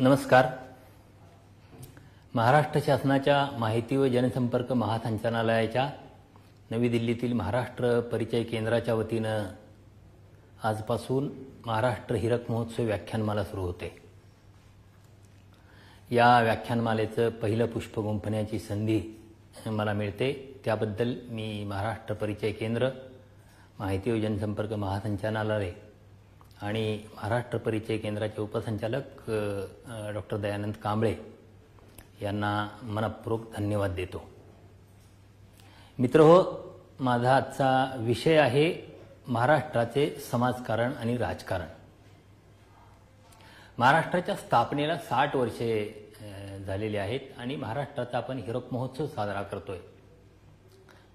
[0.00, 0.46] नमस्कार.
[2.34, 5.88] महाराष्ट्र शासनाच्या माहिती व जनसंपर्क महासंचालनालयाच्या
[6.70, 9.46] नवी दिल्लीतील महाराष्ट्र परिचय केंद्राच्या वतीनं
[10.62, 11.30] आजपासून
[11.66, 14.02] महाराष्ट्र हिरक महोत्सव व्याख्यानमाला सुरू होते.
[16.10, 19.00] या व्याख्यानमालेचं पहिलं पुष्प गुंफण्याची संधी
[19.66, 20.60] मला मिळते.
[20.64, 22.88] त्याबद्दल मी महाराष्ट्र परिचय केंद्र
[23.78, 25.72] माहिती व जनसंपर्क महासंचालनालय
[26.62, 29.30] आणि महाराष्ट्र परिचय केंद्राचे उपसंचालक
[30.14, 31.14] डॉक्टर दयानंद कांबळे
[32.22, 34.22] यांना मनपूर्वक धन्यवाद देतो.
[35.98, 36.42] मित्र हो
[37.00, 38.72] माझा आजचा विषय आहे
[39.28, 41.66] महाराष्ट्राचे समाजकारण आणि राजकारण.
[43.78, 46.02] महाराष्ट्राच्या स्थापनेला साठ वर्षे
[46.66, 49.78] झालेली आहेत आणि महाराष्ट्राचा आपण हिरक महोत्सव साजरा करतोय.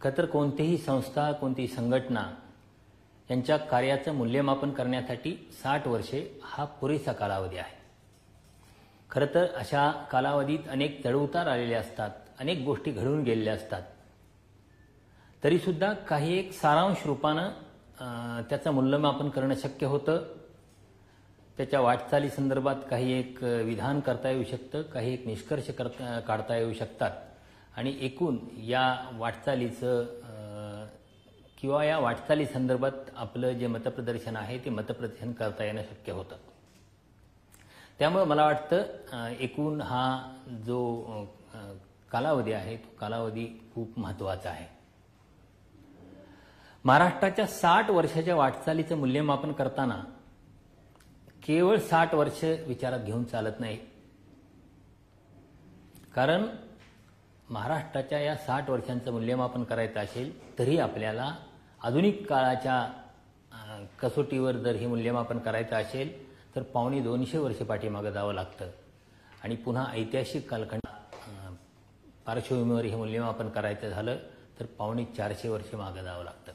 [0.01, 2.23] खतर कोणतीही संस्था कोणतीही संघटना
[3.31, 7.76] त्यांच्या कार्याचं मूल्यमापन करण्यासाठी साठ वर्षे हा पुरेसा कालावधी आहे.
[9.09, 13.84] खरं तर अशा कालावधीत अनेक चढउतार आलेले असतात अनेक गोष्टी घडून गेलेल्या असतात.
[15.43, 20.23] तरीसुद्धा काही एक सारांश रूपानं त्याचं मूल्यमापन करणं शक्य होतं.
[21.57, 26.73] त्याच्या वाटचाली संदर्भात काही एक विधान करता येऊ शकतं काही एक निष्कर्ष करता काढता येऊ
[26.73, 27.12] शकतात.
[27.77, 30.04] आणि एकूण या वाटचालीचं
[31.62, 36.35] किंवा या वाटचाली संदर्भात आपलं जे मतप्रदर्शन आहे ते मतप्रदर्शन करता येणं शक्य होतं.
[37.99, 40.05] त्यामुळे मला वाटतं एकूण हा
[40.65, 41.26] जो
[42.12, 44.65] कालावधी आहे तो कालावधी खूप महत्त्वाचा आहे.
[46.85, 50.01] महाराष्ट्राच्या साठ वर्षाच्या वाटचालीचं मूल्यमापन करताना
[51.43, 53.77] केवळ साठ वर्ष विचारात घेऊन चालत नाही.
[56.15, 56.48] कारण
[57.49, 61.32] महाराष्ट्राच्या या साठ वर्षांचं मूल्यमापन करायचं असेल तरी आपल्याला
[61.82, 62.87] आधुनिक काळाच्या
[64.01, 66.09] कसोटीवर जर हे मूल्यमापन करायचं असेल
[66.56, 68.69] तर पावणे दोनशे वर्ष पाठीमागं जावं लागतं.
[69.44, 70.88] आणि पुन्हा ऐतिहासिक कालखंड
[72.25, 74.18] पार्श्वभूमीवर हे मूल्यमापन करायचं झालं
[74.59, 76.51] तर पावणे चारशे वर्ष मागं जावं लागतं.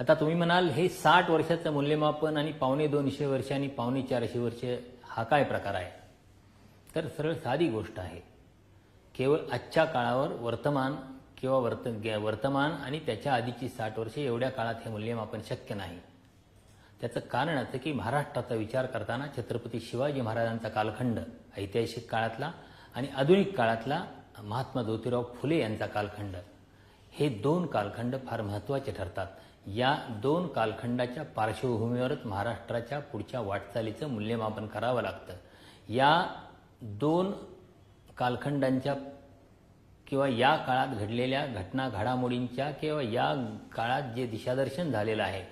[0.00, 4.64] आता तुम्ही म्हणाल हे साठ वर्षाचं मूल्यमापन आणि पावणे दोनशे वर्ष आणि पावणे चारशे वर्ष
[5.04, 5.90] हा काय प्रकार आहे?
[6.94, 8.20] तर सरळ साधी गोष्ट आहे.
[9.14, 10.96] केवळ आजच्या काळावर वर्तमान
[11.44, 11.88] किंवा वर्त
[12.20, 15.98] वर्तमान आणि त्याच्या आधीची साठ वर्षे एवढ्या काळात हे मूल्यमापन शक्य नाही.
[17.00, 21.18] त्याचं कारण असं की महाराष्ट्राचा विचार करताना छत्रपती शिवाजी महाराजांचा कालखंड
[21.56, 22.52] ऐतिहासिक काळातला
[22.94, 24.04] आणि आधुनिक काळातला
[24.42, 26.36] महात्मा ज्योतिराव फुले यांचा कालखंड.
[27.12, 29.26] हे दोन कालखंड फार महत्त्वाचे ठरतात.
[29.66, 35.32] या दोन कालखंडाच्या पार्श्वभूमीवरच महाराष्ट्राच्या पुढच्या वाटचालीचं मूल्यमापन करावं लागतं.
[35.88, 36.26] या
[36.82, 37.32] दोन
[38.16, 38.94] कालखंडांच्या
[40.14, 43.24] किंवा या काळात घडलेल्या घटना घडामोडींच्या किंवा या
[43.74, 45.42] काळात जे दिशादर्शन झालेलं आहे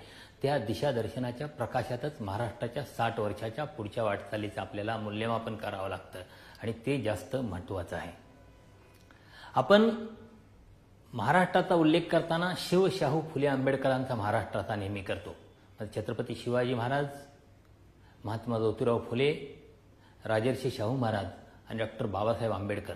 [0.41, 6.19] त्या दिशादर्शनाच्या प्रकाशातच महाराष्ट्राच्या साठ वर्षाच्या पुढच्या वाटचालीचं आपल्याला मूल्यमापन करावं लागतं
[6.61, 8.11] आणि ते जास्त महत्त्वाचं आहे.
[9.55, 9.89] आपण
[11.13, 15.35] महाराष्ट्राचा उल्लेख करताना शिवशाहू फुले आंबेडकरांचा महाराष्ट्राचा नेहमी करतो.
[15.95, 17.07] छत्रपती शिवाजी महाराज
[18.25, 19.33] महात्मा ज्योतिराव फुले
[20.25, 21.25] राजर्षी शाहू महाराज
[21.69, 22.93] आणि डॉक्टर बाबासाहेब आंबेडकर.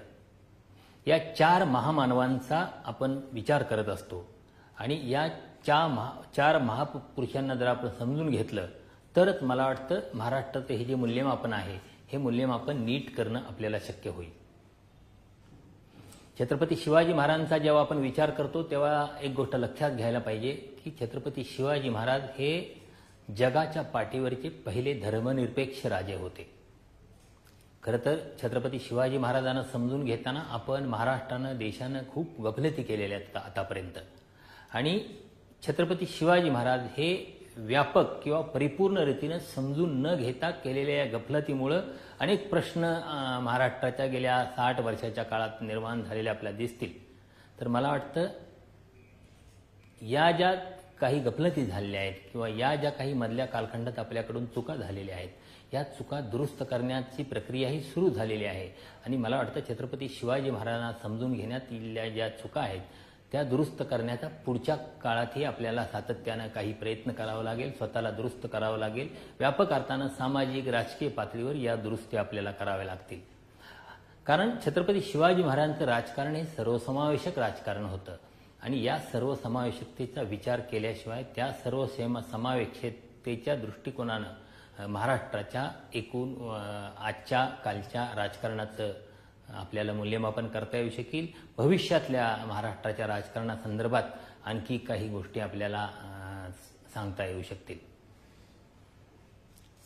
[1.08, 4.26] या चार महामानवांचा आपण विचार करत असतो.
[4.78, 5.28] आणि या
[5.66, 8.68] चार महा चार महापुरुषांना जर आपण समजून घेतलं
[9.16, 11.78] तरच मला वाटतं महाराष्ट्राचं हे जे मूल्यमापन आहे
[12.12, 14.30] हे मूल्यमापन नीट करणं आपल्याला शक्य होईल.
[16.40, 21.44] छत्रपती शिवाजी महाराजांचा जेव्हा आपण विचार करतो तेव्हा एक गोष्ट लक्षात घ्यायला पाहिजे की छत्रपती
[21.44, 22.82] शिवाजी महाराज हे
[23.38, 26.57] जगाच्या पाठीवरचे पहिले धर्मनिरपेक्ष राजे होते.
[27.84, 33.98] खरं तर छत्रपती शिवाजी महाराजांना समजून घेताना आपण महाराष्ट्रानं देशानं खूप गफलती केलेल्या आहेत आतापर्यंत.
[34.74, 35.00] आणि
[35.64, 37.10] छत्रपती शिवाजी महाराज हे
[37.58, 41.82] व्यापक किंवा परिपूर्ण रीतीनं समजून न घेता केलेल्या या गफलतीमुळं
[42.20, 42.94] अनेक प्रश्न
[43.44, 46.92] महाराष्ट्राच्या गेल्या साठ वर्षाच्या काळात निर्माण झालेले आपल्याला दिसतील.
[47.60, 48.28] तर मला वाटतं
[50.02, 50.54] या ज्या
[51.00, 55.30] काही गफलती झालेल्या आहेत किंवा या ज्या काही मधल्या कालखंडात आपल्याकडून चुका झालेल्या आहेत
[55.74, 58.70] या चुका दुरुस्त करण्याची प्रक्रियाही सुरू झालेली आहे.
[59.06, 62.82] आणि मला वाटतं छत्रपती शिवाजी महाराजांना समजून घेण्यात येलेल्या ज्या चुका आहेत
[63.32, 69.10] त्या दुरुस्त करण्याचा पुढच्या काळातही आपल्याला सातत्यानं काही प्रयत्न करावा लागेल स्वतःला दुरुस्त करावं लागेल.
[69.40, 73.20] व्यापक अर्थानं सामाजिक राजकीय पातळीवर या दुरुस्ती आपल्याला कराव्या लागतील.
[74.26, 78.16] कारण छत्रपती शिवाजी महाराजांचं राजकारण हे सर्वसमावेशक राजकारण होतं.
[78.62, 81.86] आणि या सर्वसमावेशकतेचा विचार केल्याशिवाय त्या सर्व
[82.32, 84.28] समावेशकतेच्या दृष्टिकोनानं
[84.80, 86.34] महाराष्ट्राच्या एकूण
[87.00, 88.92] आजच्या कालच्या राजकारणाचं
[89.50, 91.28] आपल्याला मूल्यमापन करता येऊ शकेल.
[91.58, 94.04] भविष्यातल्या महाराष्ट्राच्या राजकारणासंदर्भात
[94.46, 95.88] आणखी काही गोष्टी आपल्याला
[96.94, 97.78] सांगता येऊ शकतील.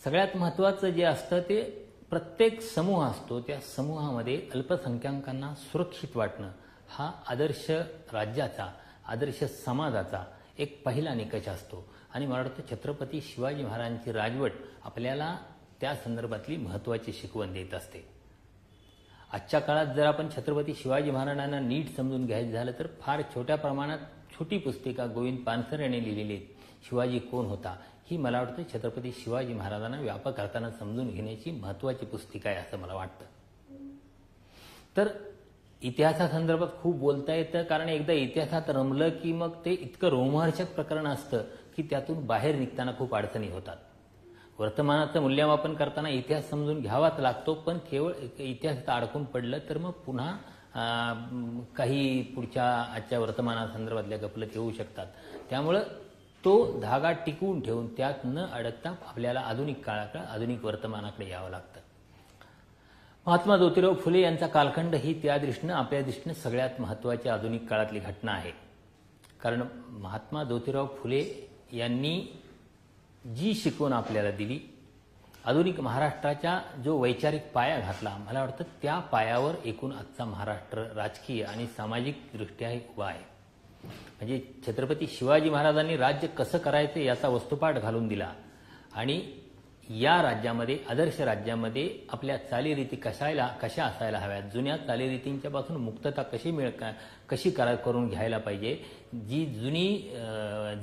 [0.04, 1.62] सगळ्यात महत्त्वाचं जे असतं ते
[2.10, 6.52] प्रत्येक समूह असतो त्या समूहामध्ये अल्पसंख्याकांना सुरक्षित वाटणं
[6.90, 7.70] हा आदर्श
[8.14, 8.68] राज्याचा
[9.08, 10.24] आदर्श समाजाचा
[10.60, 11.86] एक पहिला निकष असतो.
[12.14, 14.52] आणि मला वाटतं छत्रपती शिवाजी महाराजांची राजवट
[14.84, 15.36] आपल्याला
[15.82, 18.04] त्या संदर्भातली महत्त्वाची शिकवण देत असते.
[19.32, 23.98] आजच्या काळात जर आपण छत्रपती शिवाजी महाराजांना नीट समजून घ्यायचं झालं तर फार छोट्या प्रमाणात
[24.32, 26.40] छोटी पुस्तिका गोविंद पानसर यांनी लिहिलेली
[26.90, 27.76] शिवाजी कोण होता?
[28.10, 32.94] ही मला वाटतं छत्रपती शिवाजी महाराजांना व्यापक अर्थानं समजून घेण्याची महत्त्वाची पुस्तिका आहे असं मला
[32.94, 33.26] वाटतं.
[34.98, 35.08] तर
[35.82, 41.44] इतिहासासंदर्भात खूप बोलता येतं कारण एकदा इतिहासात रमलं की मग ते इतकं रोमहर्षक प्रकरण असतं
[41.78, 43.78] की त्यातून बाहेर निघताना खूप अडचणी होतात.
[44.62, 50.32] वर्तमानाचं मूल्यमापन करताना इतिहास समजून घ्यावाच लागतो पण केवळ इतिहासात अडकून पडलं तर मग पुन्हा
[51.78, 52.66] काही पुढच्या
[52.96, 55.08] आजच्या वर्तमानासंदर्भातल्या गफलती येऊ शकतात.
[55.50, 55.84] त्यामुळं
[56.44, 61.80] तो धागा टिकवून ठेवून त्यात न अडकता आपल्याला आधुनिक काळाकडे आधुनिक वर्तमानाकडे यावं लागतं.
[63.26, 68.32] महात्मा ज्योतिराव फुले यांचा कालखंड ही त्या दृष्टीनं आपल्या दृष्टीनं सगळ्यात महत्त्वाची आधुनिक काळातली घटना
[68.32, 68.52] आहे.
[69.42, 69.62] कारण
[70.02, 71.24] महात्मा ज्योतिराव फुले
[71.74, 72.16] यांनी
[73.26, 74.60] जी शिकवण आपल्याला दिली
[75.46, 81.66] आधुनिक महाराष्ट्राच्या जो वैचारिक पाया घातला मला वाटतं त्या पायावर एकूण आजचा महाराष्ट्र राजकीय आणि
[81.68, 83.24] सामाजिकदृष्ट्याही उभा आहे.
[83.84, 88.32] म्हणजे छत्रपती शिवाजी महाराजांनी राज्य कसं करायचं याचा वस्तुपाठ घालून दिला
[88.94, 89.22] आणि
[90.00, 94.44] या राज्यामध्ये आदर्श राज्यामध्ये आपल्या चालीरीती कशायला कशा असायला हव्यात?
[94.54, 96.70] जुन्या चालीरीतींच्या पासून मुक्तता कशी मिळ
[97.30, 98.74] कशी करा करून घ्यायला पाहिजे?
[99.14, 99.98] जी जुनी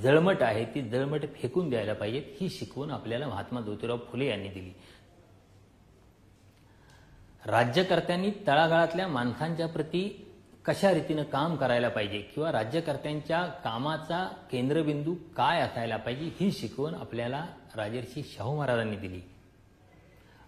[0.03, 4.73] जळमट आहे ती जळमट फेकून द्यायला पाहिजे ही शिकवण आपल्याला महात्मा ज्योतिराव फुले यांनी दिली.
[7.47, 10.03] राज्यकर्त्यांनी तळागाळातल्या माणसांच्या प्रती
[10.67, 12.19] कशा रीतीनं काम करायला पाहिजे?
[12.35, 17.45] किंवा राज्यकर्त्यांच्या कामाचा केंद्रबिंदू काय असायला पाहिजे ही शिकवण आपल्याला
[17.77, 19.21] राजर्षी शाहू महाराजांनी दिली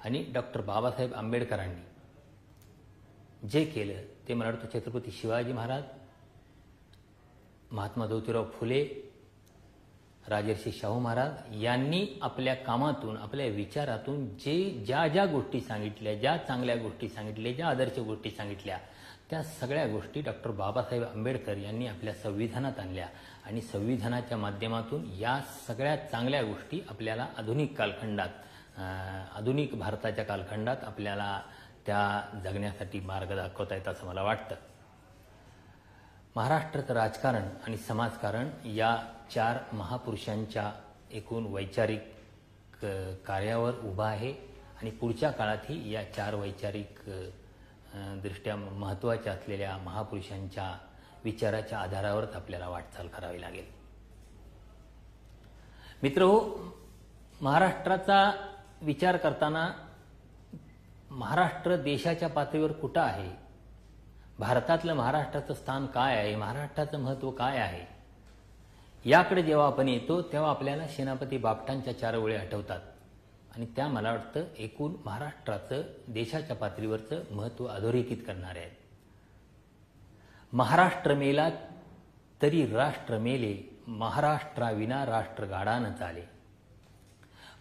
[0.05, 1.81] आणि डॉक्टर बाबासाहेब आंबेडकरांनी
[3.49, 5.83] जे केलं ते मला वाटतं छत्रपती शिवाजी महाराज
[7.71, 8.85] महात्मा ज्योतिराव फुले
[10.29, 16.77] राजर्षी शाहू महाराज यांनी आपल्या कामातून आपल्या विचारातून जे ज्या ज्या गोष्टी सांगितल्या ज्या चांगल्या
[16.77, 18.79] गोष्टी सांगितल्या ज्या आदर्श गोष्टी सांगितल्या
[19.31, 23.07] त्या सगळ्या गोष्टी डॉक्टर बाबासाहेब आंबेडकर यांनी आपल्या संविधानात आणल्या.
[23.47, 28.79] आणि संविधानाच्या माध्यमातून या सगळ्या चांगल्या गोष्टी आपल्याला आधुनिक कालखंडात
[29.37, 31.41] आधुनिक भारताच्या कालखंडात आपल्याला
[31.87, 32.01] त्या
[32.45, 34.55] जगण्यासाठी मार्ग दाखवता येत असं मला वाटतं.
[36.37, 38.97] महाराष्ट्राचं राजकारण आणि समाजकारण या
[39.35, 40.73] चार महापुरुषांच्या
[41.11, 42.13] एकूण वैचारिक
[43.27, 44.35] कार्यावर उभा आहे.
[44.81, 46.99] आणि पुढच्या काळातही या चार वैचारिक
[47.95, 50.79] दृष्ट्या महत्त्वाच्या असलेल्या महापुरुषांच्या
[51.25, 53.65] विचाराच्या आधारावरच आपल्याला वाटचाल करावी लागेल.
[56.03, 56.41] मित्र हो
[57.41, 58.33] महाराष्ट्राचा
[58.83, 59.71] विचार करताना
[61.11, 63.31] महाराष्ट्र देशाच्या पातळीवर कुठं आहे?
[64.39, 66.37] भारतातलं महाराष्ट्राचं स्थान काय आहे?
[66.37, 67.85] महाराष्ट्राचं महत्त्व काय आहे?
[69.05, 72.81] याकडे जेव्हा आपण येतो तेव्हा आपल्याला सेनापती बापटांच्या चार ओळी आठवतात.
[73.55, 78.71] आणि त्या मला वाटतं एकूण महाराष्ट्राचं देशाच्या पातळीवरचं महत्त्व अधोरेखित करणारे आहेत.
[80.53, 81.49] महाराष्ट्र मेला
[82.43, 86.23] तरी राष्ट्र मेले महाराष्ट्राविना राष्ट्र गाडानं चाले.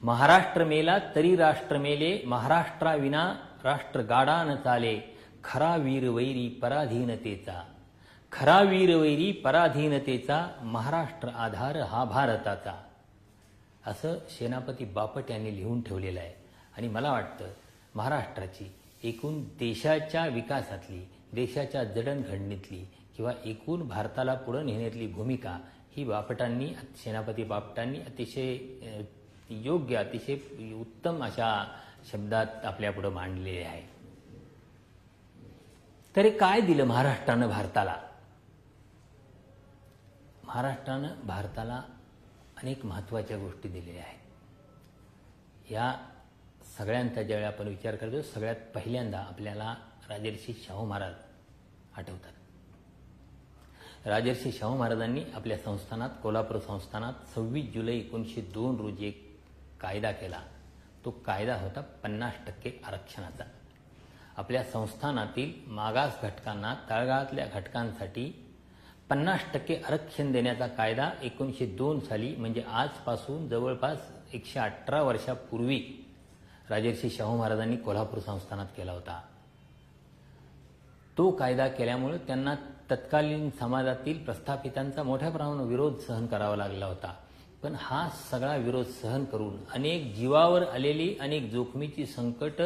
[0.03, 4.99] महाराष्ट्र मेला तरी राष्ट्र मेले महाराष्ट्राविना राष्ट्र गाडानं चाले.
[5.43, 7.63] खरा वीर वैरी पराधीनतेचा.
[8.31, 12.88] खरा वीर वैरी पराधीनतेचा महाराष्ट्र आधार हा भारताचा.
[13.87, 16.33] असं सेनापती बापट यांनी लिहून ठेवलेलं आहे.
[16.77, 17.51] आणि मला वाटतं
[17.95, 18.71] महाराष्ट्राची
[19.03, 20.99] एकूण देशाच्या विकासातली
[21.33, 22.83] देशाच्या जडणघडणीतली
[23.17, 25.57] किंवा एकूण भारताला पुढं नेण्यातली भूमिका
[25.97, 28.57] ही बापटांनी सेनापती बापटांनी अतिशय
[29.49, 31.79] योग्य अतिशय उत्तम अशा
[32.11, 33.81] शब्दात आपल्यापुढं मांडलेले आहे.
[36.15, 37.95] तरी काय दिलं महाराष्ट्रानं भारताला?
[40.43, 41.81] महाराष्ट्रानं भारताला
[42.63, 45.71] अनेक महत्त्वाच्या गोष्टी दिलेल्या आहेत.
[45.71, 45.95] या
[46.77, 49.75] सगळ्यांचा ज्यावेळी आपण विचार करतो सगळ्यात पहिल्यांदा आपल्याला
[50.09, 51.13] राजर्षी शाहू महाराज
[51.97, 52.31] आठवतात.
[54.07, 59.39] राजर्षी शाहू महाराजांनी आपल्या संस्थानात कोल्हापूर संस्थानात सव्वीस जुलै एकोणीसशे दोन रोजी एक
[59.81, 60.43] कायदा केला.
[61.05, 63.43] तो कायदा होता पन्नास टक्के आरक्षणाचा.
[64.37, 68.48] आपल्या संस्थानातील मागास घटकांना तळगाळातल्या घटकांसाठी
[69.09, 73.97] पन्नास टक्के आरक्षण देण्याचा कायदा एकोणीसशे दोन साली म्हणजे आजपासून जवळपास
[74.33, 75.79] एकशे अठरा वर्षापूर्वी
[76.69, 79.19] राजर्षी शाहू महाराजांनी कोल्हापूर संस्थानात केला होता.
[81.17, 82.55] तो कायदा केल्यामुळे त्यांना
[82.91, 87.13] तत्कालीन समाजातील प्रस्थापितांचा मोठ्या प्रमाणात विरोध सहन करावा लागला होता.
[87.63, 92.61] पण हा सगळा विरोध सहन करून अनेक जीवावर आलेली अनेक जोखमीची संकट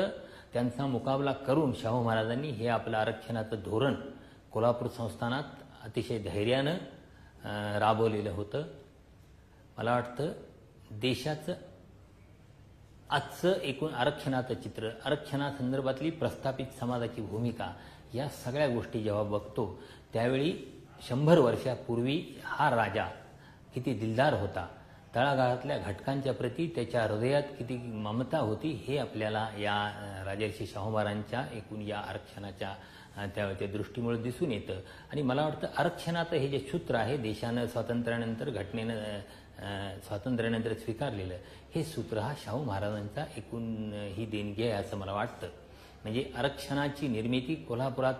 [0.53, 3.95] त्यांचा मुकाबला करून शाहू महाराजांनी हे आपलं आरक्षणाचं धोरण
[4.51, 6.77] कोल्हापूर संस्थानात अतिशय धैर्यानं
[7.79, 8.63] राबवलेलं होतं.
[9.77, 10.31] मला वाटतं
[11.01, 11.53] देशाचं
[13.09, 17.71] आजचं एकूण आरक्षणाचं चित्र आरक्षणासंदर्भातली प्रस्थापित समाजाची भूमिका
[18.13, 19.65] या सगळ्या गोष्टी जेव्हा बघतो
[20.13, 20.53] त्यावेळी
[21.07, 23.05] शंभर वर्षापूर्वी हा राजा
[23.73, 24.67] किती दिलदार होता.
[25.15, 29.75] तळागाळातल्या घटकांच्या प्रती त्याच्या हृदयात किती ममता होती हे आपल्याला या
[30.25, 32.73] राजर्षी शाहू महाराजांच्या एकूण या आरक्षणाच्या
[33.15, 34.79] त्या त्या दृष्टीमुळे दिसून येतं.
[35.11, 39.19] आणि मला वाटतं आरक्षणाचं हे जे सूत्र आहे देशानं स्वातंत्र्यानंतर घटनेनं
[40.07, 41.37] स्वातंत्र्यानंतर स्वीकारलेलं
[41.75, 45.47] हे सूत्र हा शाहू महाराजांचा एकूण ही देणगी आहे असं मला वाटतं.
[46.03, 48.13] म्हणजे आरक्षणाची निर्मिती कोल्हापुरात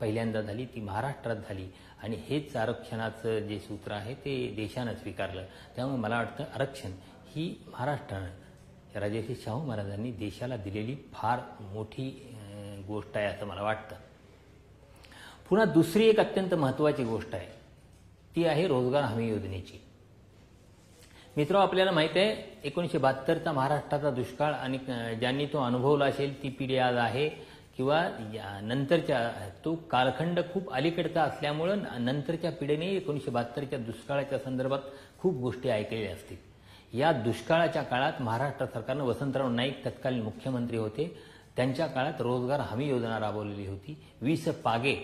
[0.00, 1.66] पहिल्यांदा झाली ती महाराष्ट्रात झाली
[2.02, 5.44] आणि हेच आरक्षणाचं जे सूत्र आहे ते देशानं स्वीकारलं.
[5.76, 6.92] त्यामुळे मला वाटतं आरक्षण
[7.34, 11.40] ही महाराष्ट्रानं राजर्षी शाहू महाराजांनी देशाला दिलेली फार
[11.72, 12.10] मोठी
[12.88, 13.96] गोष्ट आहे असं मला वाटतं.
[15.48, 17.46] पुन्हा दुसरी एक अत्यंत महत्त्वाची गोष्ट आहे.
[18.36, 19.80] ती आहे रोजगार हमी योजनेची.
[21.36, 24.78] मित्र आपल्याला माहीत आहे एकोणीसशे बहात्तरचा महाराष्ट्राचा दुष्काळ आणि
[25.20, 27.28] ज्यांनी तो अनुभवला असेल ती पिढी आज आहे
[27.76, 28.00] किंवा
[28.34, 34.78] या नंतरच्या तो कालखंड खूप अलीकडचा असल्यामुळं नंतरच्या पिढीने एकोणीसशे बहात्तरच्या दुष्काळाच्या संदर्भात
[35.18, 36.36] खूप गोष्टी ऐकलेल्या असतील.
[36.98, 41.18] या दुष्काळाच्या काळात महाराष्ट्र सरकारनं वसंतराव नाईक तत्कालीन मुख्यमंत्री होते.
[41.56, 43.96] त्यांच्या काळात रोजगार हमी योजना राबवलेली होती.
[44.22, 44.94] वीस पागे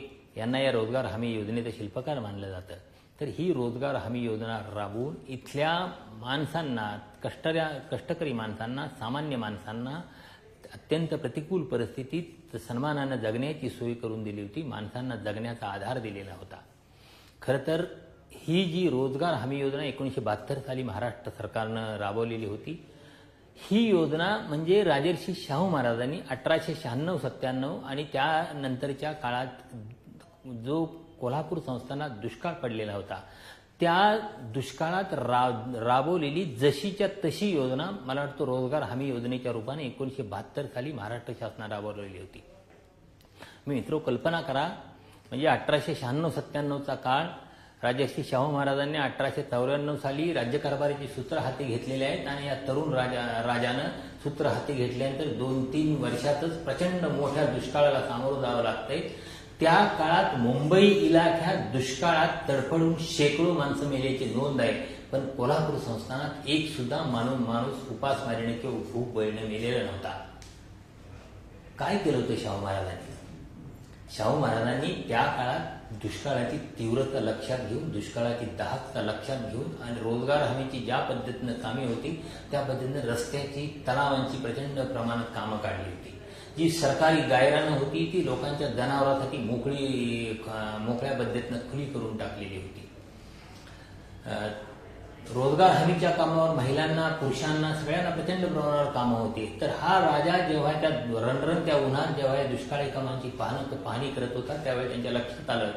[0.40, 2.74] यांना या रोजगार हमी योजनेचं शिल्पकार मानलं जातं.
[3.20, 10.00] तर ही रोजगार हमी योजना राबवून इथल्या माणसांना कष्टऱ्या कष्टकरी माणसांना सामान्य माणसांना
[10.74, 14.62] अत्यंत प्रतिकूल परिस्थितीत सन्मानानं जगण्याची सोय करून दिली होती.
[14.62, 16.56] माणसांना जगण्याचा आधार दिलेला होता.
[17.42, 17.84] खरं तर
[18.32, 22.86] ही जी रोजगार हमी योजना एकोणीसशे बहात्तर साली महाराष्ट्र सरकारनं राबवलेली होती.
[23.70, 29.76] ही योजना म्हणजे राजर्षी शाहू महाराजांनी अठराशे शहाण्णव सत्त्याण्णव आणि त्यानंतरच्या काळात
[30.64, 30.84] जो
[31.20, 33.20] कोल्हापूर संस्थांना दुष्काळ पडलेला होता
[33.80, 34.18] त्या
[34.54, 35.46] दुष्काळात रा
[35.84, 41.74] राबवलेली जशीच्या तशी योजना मला वाटतं रोजगार हमी योजनेच्या रूपाने एकोणीसशे बहात्तर साली महाराष्ट्र शासनाने
[41.74, 42.42] राबवलेली होती.
[43.66, 44.66] मी मित्र कल्पना करा
[45.30, 47.26] म्हणजे अठराशे शहाण्णव सत्त्याण्णवचा काळ
[47.82, 53.22] राजर्षी शाहू महाराजांनी अठराशे चौऱ्याण्णव साली राज्यकारभाराची सूत्र हाती घेतलेले आहेत आणि या तरुण राजा
[53.46, 53.88] राजानं
[54.22, 59.08] सूत्र हाती घेतल्यानंतर दोन तीन वर्षातच प्रचंड मोठ्या दुष्काळाला सामोरं जावं लागतंय.
[59.60, 65.00] त्या काळात मुंबई इलाख्यात दुष्काळात तडफडून शेकडो माणसं मेल्याची नोंद आहे.
[65.12, 70.26] पण कोल्हापूर संस्थानात एक सुद्धा माणूस माणूस उपासमारीने किंवा भूक बळीने मेलेला नव्हता.
[71.78, 73.14] काय केलं होतं शाहू महाराजांनी?
[74.16, 80.78] शाहू महाराजांनी त्या काळात दुष्काळाची तीव्रता लक्षात घेऊन दुष्काळाची दाहकता लक्षात घेऊन आणि रोजगार हमीची
[80.78, 86.19] ज्या पद्धतीनं कामे होती त्या पद्धतीनं रस्त्याची तलावांची प्रचंड प्रमाणात कामं काढली होती.
[86.56, 90.42] जी सरकारी गायरानं होती ती लोकांच्या जनावरांसाठी मोकळी
[90.80, 92.88] मोकळ्या पद्धतीनं खुली करून टाकलेली होती.
[95.34, 99.46] रोजगार हमीच्या कामावर महिलांना पुरुषांना सगळ्यांना प्रचंड प्रमाणावर कामं होती.
[99.60, 100.90] तर हा राजा जेव्हा त्या
[101.20, 105.70] रणरण त्या उन्हात जेव्हा या दुष्काळी कामांची पाहणं पाहणी करत होता त्यावेळी त्यांच्या लक्षात आलं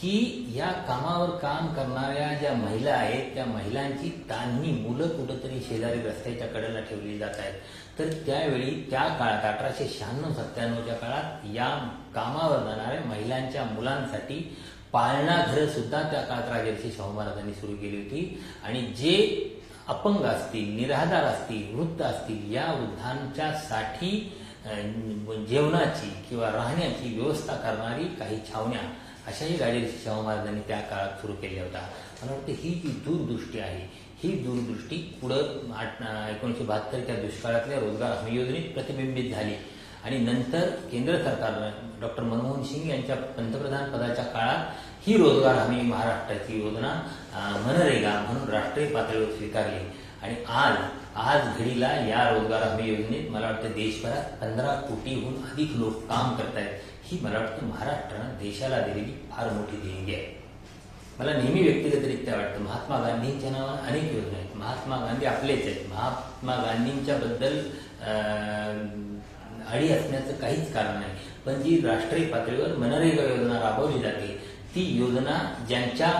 [0.00, 6.46] की या कामावर काम करणाऱ्या ज्या महिला आहेत त्या महिलांची तान्ही मुलं कुठंतरी शेजारी रस्त्याच्या
[6.46, 7.54] कडेला ठेवली जात आहेत.
[7.98, 11.68] तर त्यावेळी त्या काळात अठराशे शहाण्णव सत्त्याण्णवच्या काळात या
[12.14, 14.38] कामावर जाणाऱ्या महिलांच्या मुलांसाठी
[14.92, 18.42] पाळणा घरं सुद्धा त्या काळात राजर्षी शाहू महाराजांनी सुरू केली होती.
[18.64, 19.16] आणि जे
[19.88, 24.10] अपंग असतील निराधार असतील वृद्ध असतील या वृद्धांच्यासाठी
[24.64, 28.80] साठी जेवणाची किंवा राहण्याची व्यवस्था करणारी काही छावण्या
[29.26, 31.80] अशाही राजर्षी शाहू महाराजांनी त्या काळात सुरू केल्या होत्या.
[32.22, 33.86] मला वाटतं ही जी दूरदृष्टी आहे
[34.22, 39.54] ही दूरदृष्टी पुढं आठ एकोणीसशे बहात्तरच्या दुष्काळातल्या रोजगार हमी योजनेत प्रतिबिंबित झाली.
[40.04, 44.66] आणि नंतर केंद्र सरकारनं डॉक्टर मनमोहन सिंग यांच्या पंतप्रधान पदाच्या काळात
[45.06, 46.92] ही रोजगार हमी महाराष्ट्राची योजना
[47.66, 49.84] मनरेगा म्हणून राष्ट्रीय पातळीवर स्वीकारली.
[50.22, 50.76] आणि आज
[51.16, 56.56] आज घडीला या रोजगार हमी योजनेत मला वाटतं देशभरात पंधरा कोटीहून अधिक लोक काम करत
[56.56, 60.39] आहेत ही मला वाटतं महाराष्ट्रानं देशाला दिलेली फार मोठी देणगी आहे.
[61.20, 64.56] मला नेहमी व्यक्तिगतरित्या वाटतं महात्मा गांधींच्या नावानं अनेक योजना आहेत.
[64.56, 65.88] महात्मा गांधी आपलेच आहेत.
[65.88, 67.58] महात्मा गांधींच्या बद्दल
[69.72, 71.12] अडी असण्याचं काहीच कारण नाही.
[71.46, 74.38] पण जी राष्ट्रीय पातळीवर मनरेगा योजना राबवली जाते
[74.74, 76.12] ती योजना ज्यांच्या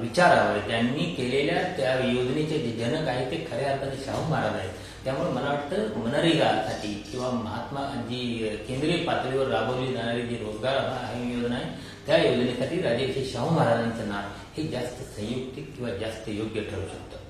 [0.00, 4.70] विचारावर त्यांनी केलेल्या त्या योजनेचे जे जनक आहेत ते खऱ्या अर्थाने शाहू महाराज आहेत.
[5.04, 11.54] त्यामुळे मला वाटतं मनरेगासाठी किंवा महात्मा जी केंद्रीय पातळीवर राबवली जाणारी जी रोजगार हमी योजना
[11.54, 17.24] आहे त्या योजनेसाठी राजर्षी शाहू महाराजांचं नाव हे जास्त संयुक्तिक किंवा जास्त योग्य ठरू शकतं.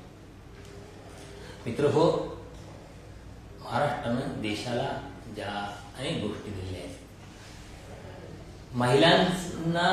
[1.67, 2.05] मित्र हो
[3.61, 4.89] महाराष्ट्रानं देशाला
[5.37, 5.53] ज्या
[5.99, 6.95] अनेक गोष्टी दिलेल्या आहेत.
[8.75, 9.89] महिलांना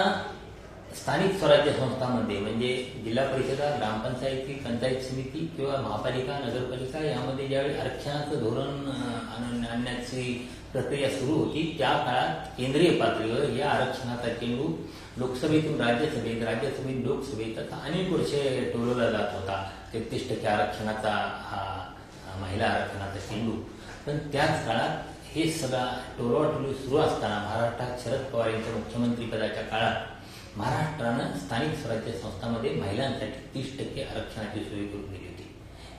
[0.96, 8.40] स्थानिक स्वराज्य संस्थांमध्ये म्हणजे जिल्हा परिषदा ग्रामपंचायती पंचायत समिती किंवा महापालिका नगरपालिका यामध्ये ज्यावेळी आरक्षणाचं
[8.40, 10.24] धोरण आणण्याची
[10.74, 11.64] प्रक्रिया सुरू होती.
[11.78, 14.68] त्या काळात केंद्रीय पातळीवर या आरक्षणाचा चेंडू
[15.18, 19.58] लोकसभेतून राज्यसभेत राज्यसभेत लोकसभेत आता अनेक वर्षे टोलवला जात होता.
[19.94, 21.10] तेहतीस टक्के आरक्षणाचा
[21.50, 21.62] हा
[22.26, 23.52] हा महिला आरक्षणाचा चेंडू
[24.06, 25.86] पण त्याच काळात हे सगळा
[26.18, 33.78] टोलवाटोली सुरू असताना महाराष्ट्रात शरद पवार यांच्या मुख्यमंत्रीपदाच्या काळात महाराष्ट्रानं स्थानिक स्वराज्य संस्थांमध्ये महिलांसाठी तीस
[33.80, 35.33] टक्के आरक्षणाची सोय करून दिली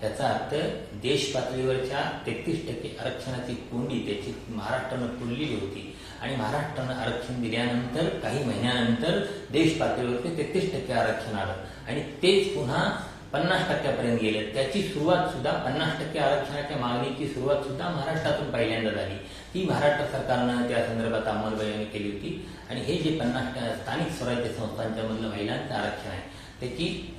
[0.01, 0.55] त्याचा अर्थ
[0.93, 5.97] देश पातळीवरच्या तेहतीस टक्के आरक्षणाची कोंडी त्याची महाराष्ट्रानं पुरलेली होती.
[6.23, 11.55] आणि महाराष्ट्रानं आरक्षण दिल्यानंतर काही महिन्यानंतर देश पातळीवरती तेहतीस टक्के आरक्षण आलं.
[11.89, 14.55] आणि तेच पुन्हा पन्नास टक्क्यापर्यंत गेले.
[14.55, 19.15] त्याची सुरुवात सुद्धा पन्नास टक्के आरक्षणाच्या मागणीची सुरुवात सुद्धा महाराष्ट्रातून पहिल्यांदा झाली.
[19.55, 22.49] ती महाराष्ट्र सरकारनं त्या संदर्भात अंमलबजावणी केली होती.
[22.71, 26.23] आणि हे जे पन्नास स्थानिक स्वराज्य संस्थांच्या मधलं महिलांचं आरक्षण आहे
[26.61, 27.13] त्याची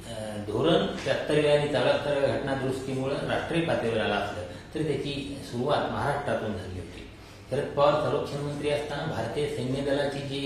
[0.48, 4.44] धोरण त्र्याहत्तरव्या आणि चौऱ्याहत्तरव्या घटना दुरुस्तीमुळे राष्ट्रीय पातळीवर आलं असलं
[4.74, 5.14] तरी त्याची
[5.52, 7.02] सुरुवात महाराष्ट्रातून झाली होती.
[7.50, 10.42] शरद पवार संरक्षण मंत्री असताना भारतीय सैन्य दलाची जी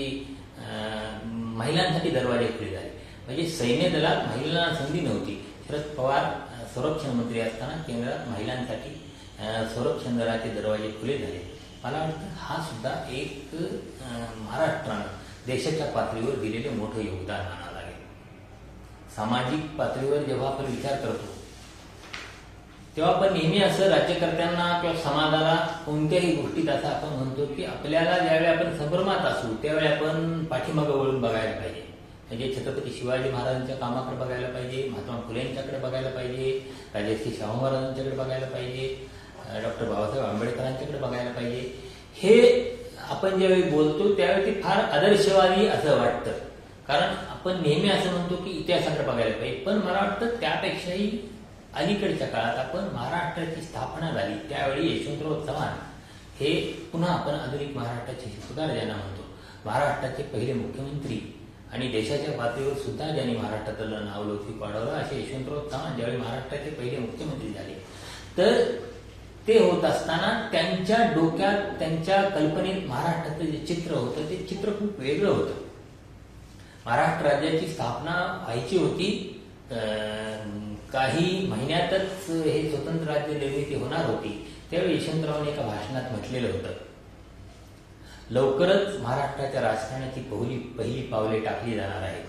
[1.58, 2.90] महिलांसाठी दरवाजे खुले झाले.
[3.26, 5.34] म्हणजे सैन्य दलात महिलांना संधी नव्हती.
[5.68, 6.24] शरद पवार
[6.74, 8.94] संरक्षण मंत्री असताना केंद्रात महिलांसाठी
[9.74, 11.40] संरक्षण दलाचे दरवाजे खुले झाले.
[11.84, 13.54] मला वाटतं हा सुद्धा एक
[14.36, 17.69] महाराष्ट्रानं देशाच्या पातळीवर दिलेले मोठं योगदान मानावं.
[19.16, 21.38] सामाजिक पातळीवर जेव्हा आपण विचार करतो
[22.96, 25.54] तेव्हा आपण नेहमी असं राज्यकर्त्यांना किंवा समाजाला
[25.86, 31.20] कोणत्याही गोष्टीत असं आपण म्हणतो की आपल्याला ज्यावेळी आपण संभ्रमात असू त्यावेळी आपण पाठीमागं वळून
[31.20, 31.82] बघायला पाहिजे.
[32.28, 36.50] म्हणजे छत्रपती शिवाजी महाराजांच्या कामाकडे बघायला पाहिजे महात्मा फुले यांच्याकडे बघायला पाहिजे
[36.94, 39.08] राजर्षी शाहू महाराजांच्याकडे बघायला पाहिजे
[39.62, 41.60] डॉक्टर बाबासाहेब आंबेडकरांच्याकडे बघायला पाहिजे.
[42.16, 42.36] हे
[43.10, 46.30] आपण ज्यावेळी बोलतो त्यावेळी ते फार आदर्शवादी असं वाटतं.
[46.88, 49.56] कारण आपण नेहमी असं म्हणतो की इतिहासाकडे बघायला पाहिजे.
[49.56, 51.28] पण मला वाटतं त्यापेक्षाही
[51.74, 54.34] अलीकडच्या काळात आपण महाराष्ट्राची स्थापना झाली.
[54.48, 55.68] त्यावेळी यशवंतराव चव्हाण
[56.40, 59.22] हे पुन्हा आपण आधुनिक महाराष्ट्राचे सुधार ज्यांना म्हणतो.
[59.64, 61.20] महाराष्ट्राचे पहिले मुख्यमंत्री
[61.72, 66.98] आणि देशाच्या पातळीवर सुद्धा ज्यांनी महाराष्ट्रातलं नाव लौकिक वाढवलं असे यशवंतराव चव्हाण ज्यावेळी महाराष्ट्राचे पहिले
[66.98, 67.74] मुख्यमंत्री झाले.
[68.38, 68.78] तर
[69.48, 75.30] ते होत असताना त्यांच्या डोक्यात त्यांच्या कल्पनेत महाराष्ट्राचं जे चित्र होतं ते चित्र खूप वेगळं
[75.30, 75.69] होतं.
[76.86, 78.14] महाराष्ट्र राज्याची स्थापना
[78.44, 79.08] व्हायची होती.
[80.92, 84.30] काही महिन्यातच हे स्वतंत्र राज्य निर्मिती होणार होती.
[84.70, 86.72] त्यावेळी यशवंतरावांनी एका भाषणात म्हटलेलं होतं.
[88.30, 92.24] लवकरच महाराष्ट्राच्या राजकारणाची पहिली पहिली पावले टाकली जाणार आहेत.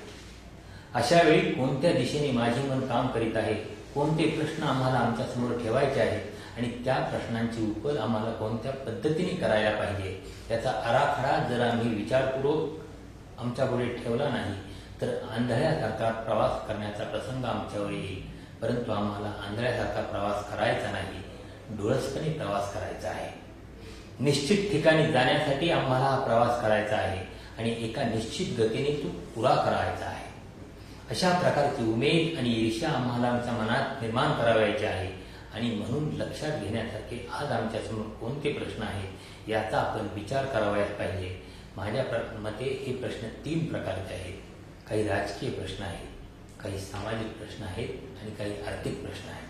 [0.94, 3.54] अशा वेळी कोणत्या दिशेने माझे मन काम करीत आहे?
[3.94, 6.22] कोणते प्रश्न आम्हाला आमच्यासमोर ठेवायचे आहेत?
[6.58, 10.24] आणि त्या प्रश्नांची उकल आम्हाला कोणत्या पद्धतीने करायला पाहिजे?
[10.50, 12.80] त्याचा आराखडा जर आम्ही विचारपूर्वक
[13.41, 14.54] आमच्या पुढे ठेवला नाही
[15.01, 18.30] तर आंधळ्यासारखा प्रवास करण्याचा प्रसंग आमच्यावर येईल.
[18.62, 21.21] परंतु आम्हाला आंधळ्यासारखा प्रवास करायचा नाही
[21.77, 23.30] डोळसपणे प्रवास करायचा आहे.
[24.19, 27.25] निश्चित ठिकाणी जाण्यासाठी आम्हाला हा प्रवास करायचा आहे
[27.58, 30.30] आणि एका निश्चित गतीने तो पुरा करायचा आहे.
[31.10, 35.10] अशा प्रकारची उमेद आणि ईर्ष्या आम्हाला आमच्या मनात निर्माण करावायची आहे
[35.54, 41.51] आणि म्हणून लक्षात घेण्यासारखे आज आमच्यासमोर कोणते प्रश्न आहेत याचा आपण विचार करावायला पाहिजे.
[41.82, 44.39] माझ्या प्र- मते हे प्रश्न तीन प्रकारचे आहेत.
[44.89, 47.89] काही राजकीय प्रश्न आहेत काही सामाजिक प्रश्न आहेत
[48.22, 49.48] आणि काही आर्थिक प्रश्न आहेत.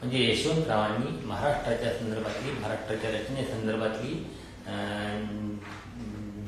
[0.00, 4.14] म्हणजे यशवंतरावांनी महाराष्ट्राच्या संदर्भातली महाराष्ट्राच्या रचनेसंदर्भातली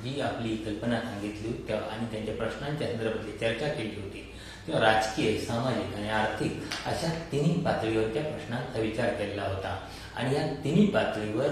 [0.03, 4.33] जी आपली कल्पना सांगितली होती त्या- आणि त्यांच्या प्रश्नांच्या संदर्भातली चर्चा केली होती
[4.67, 9.79] किंवा राजकीय सामाजिक आणि आर्थिक अशा तिन्ही पातळीवर त्या प्रश्नांचा विचार केलेला होता.
[10.17, 11.49] आणि या तिन्ही पातळीवर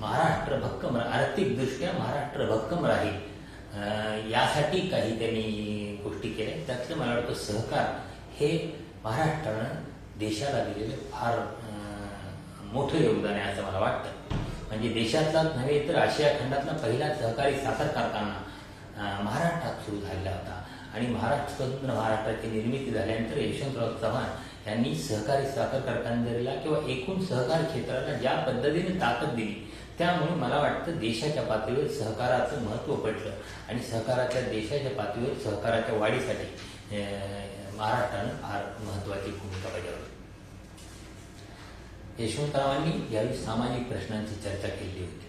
[0.00, 3.14] महाराष्ट्र भक्कम आर्थिकदृष्ट्या महाराष्ट्र भक्कम राहील.
[4.32, 6.56] यासाठी काही त्यांनी गोष्टी केल्या.
[6.66, 7.86] त्यातलं मला वाटतं सहकार
[8.38, 8.50] हे
[9.04, 9.84] महाराष्ट्रानं
[10.18, 11.38] देशाला दिलेलं फार
[12.72, 14.36] मोठं योगदान आहे असं मला वाटतं.
[14.68, 20.62] म्हणजे देशातलाच नव्हे तर आशिया खंडातला पहिला सहकारी साखर कारखाना महाराष्ट्रात सुरू झालेला होता.
[20.94, 27.62] आणि महाराष्ट्र स्वतंत्र महाराष्ट्राची निर्मिती झाल्यानंतर यशवंतराव चव्हाण यांनी सहकारी साखर कारखानदारीला किंवा एकूण सहकार
[27.64, 29.54] क्षेत्राला ज्या पद्धतीने ताकद दिली
[29.98, 33.32] त्यामुळे मला वाटतं देशाच्या पातळीवर सहकाराचं महत्त्व पटलं.
[33.68, 36.46] आणि सहकाराच्या देशाच्या पातळीवर सहकाराच्या वाढीसाठी
[36.96, 40.16] अं, महाराष्ट्रानं फार महत्त्वाची भूमिका बजावली.
[42.24, 45.26] यशवंतरावांनी यावेळी सामाजिक प्रश्नांची चर्चा केली होती.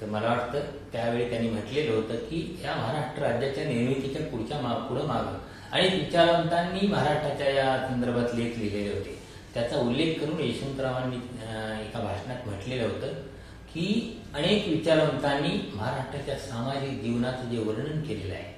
[0.00, 0.60] तर मला वाटतं
[0.92, 5.38] त्यावेळी त्यांनी म्हटलेलं होतं की या महाराष्ट्र राज्याच्या निर्मितीच्या पुढच्या मा पुढं मागं.
[5.72, 9.21] आणि विचारवंतांनी महाराष्ट्राच्या या संदर्भात लेख लिहिलेले होते.
[9.54, 11.16] त्याचा उल्लेख करून यशवंतरावांनी
[11.84, 13.12] एका भाषणात म्हटलेलं होतं
[13.72, 13.86] की
[14.34, 18.50] अनेक विचारवंतांनी महाराष्ट्राच्या सामाजिक जीवनाचं जे वर्णन केलेलं आहे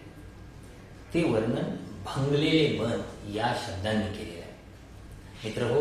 [1.15, 3.01] ते वर्णन भंगलेले मन
[3.35, 4.53] या शब्दांनी केलेलं आहे.
[5.45, 5.81] मित्र हो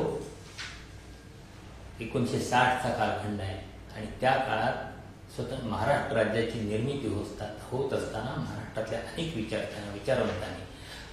[2.01, 3.57] एकोणीशे साठचा कालखंड आहे
[3.95, 4.91] आणि त्या काळात
[5.35, 9.59] स्वतः महाराष्ट्र राज्याची निर्मिती होत होत असताना महाराष्ट्रातल्या अनेक विचार
[9.93, 10.63] विचारवंतांनी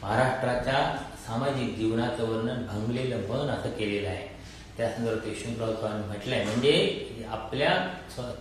[0.03, 0.79] महाराष्ट्राच्या
[1.31, 4.29] सामाजिक जीवनाचं वर्णन भंगलेलं मन असं केलेलं आहे.
[4.77, 6.45] त्या संदर्भात यशवंतराव चव्हाण म्हटलंय.
[6.45, 7.95] म्हणजे आपल्या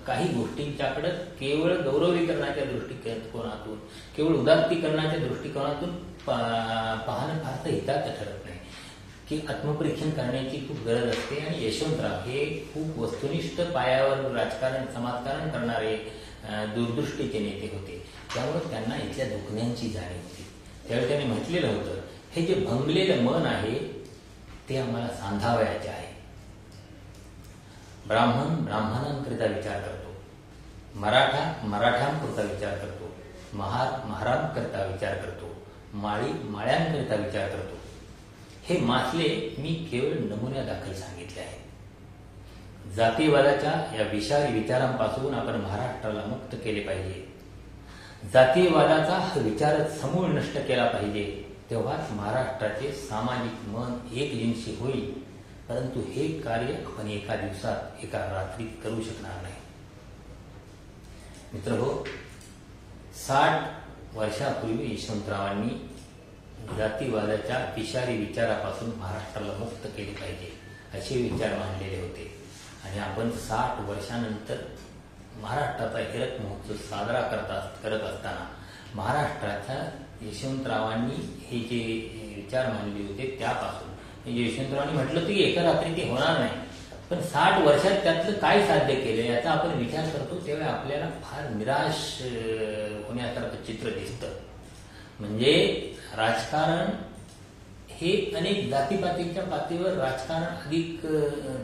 [0.07, 3.79] काही गोष्टींच्याकडं केवळ गौरवीकरणाच्या दृष्टिकोनातून
[4.17, 8.59] केवळ उदात्तीकरणाच्या दृष्टिकोनातून पा- पाहणं फारसं हिताचं ठरत नाही.
[9.29, 16.11] की आत्मपरीक्षण करण्याची खूप गरज असते आणि यशवंतराव हे खूप वस्तुनिष्ठ पायावर राजकारण समाजकारण करणारे
[16.49, 18.05] दूरदृष्टीचे नेते होते.
[18.33, 20.45] त्यामुळे त्यांना इथल्या दुखण्यांची जाणीव होती.
[20.87, 24.03] त्यावेळी त्यांनी म्हटलेलं होतं हे जे भंगलेलं मन आहे
[24.69, 26.15] ते आम्हाला सांधावयाचे आहे.
[28.07, 30.13] ब्राह्मण ब्राह्मणांकरिता विचार करतो.
[30.99, 33.09] मराठा मराठ्यांकरिता विचार करतो.
[33.53, 35.45] महार महारांकरिता विचार करतो.
[35.93, 37.77] माळी माळ्यांकरिता विचार करतो.
[38.63, 41.59] हे मासले मी केवळ नमुन्यादाखल सांगितले आहे
[42.95, 47.33] जातीयवादाच्या या विषारी विचारांपासून आपण महाराष्ट्राला मुक्त केले पाहिजे.
[48.33, 51.48] जातीयवादाचा हा विचारच समूळ नष्ट केला पाहिजे.
[51.69, 55.11] तेव्हाच महाराष्ट्राचे सामाजिक मन एकजिनसी होईल
[55.67, 59.53] परंतु हे कार्य आपण एका दिवसात एका रात्रीत करू शकणार नाही.
[61.53, 61.91] मित्र हो
[63.17, 65.69] साठ वर्षापूर्वी यशवंतरावांनी
[66.77, 70.51] जातीवादाच्या विषारी विचारापासून महाराष्ट्राला मुक्त केले पाहिजे
[70.99, 72.27] असे विचार मांडलेले होते.
[72.85, 74.57] आणि आपण साठ वर्षानंतर
[75.41, 78.45] महाराष्ट्राचा हिरक महोत्सव साजरा करता करत असताना
[78.95, 79.75] महाराष्ट्राच्या
[80.21, 81.15] यशवंतरावांनी
[81.49, 81.83] हे जे
[82.35, 83.87] विचार मांडले होते त्यापासून.
[84.23, 86.67] म्हणजे यशवंतरावांनी म्हटलं की एका रात्री ते होणार नाही.
[87.09, 92.01] पण साठ वर्षात त्यातलं काय साध्य केलं याचा आपण विचार करतो तेव्हा आपल्याला फार निराश
[93.07, 94.33] होण्यासारखं चित्र दिसतं.
[95.19, 95.53] म्हणजे
[96.17, 96.91] राजकारण
[97.99, 101.01] हे अनेक जातीपातीच्या पातळीवर राजकारण अधिक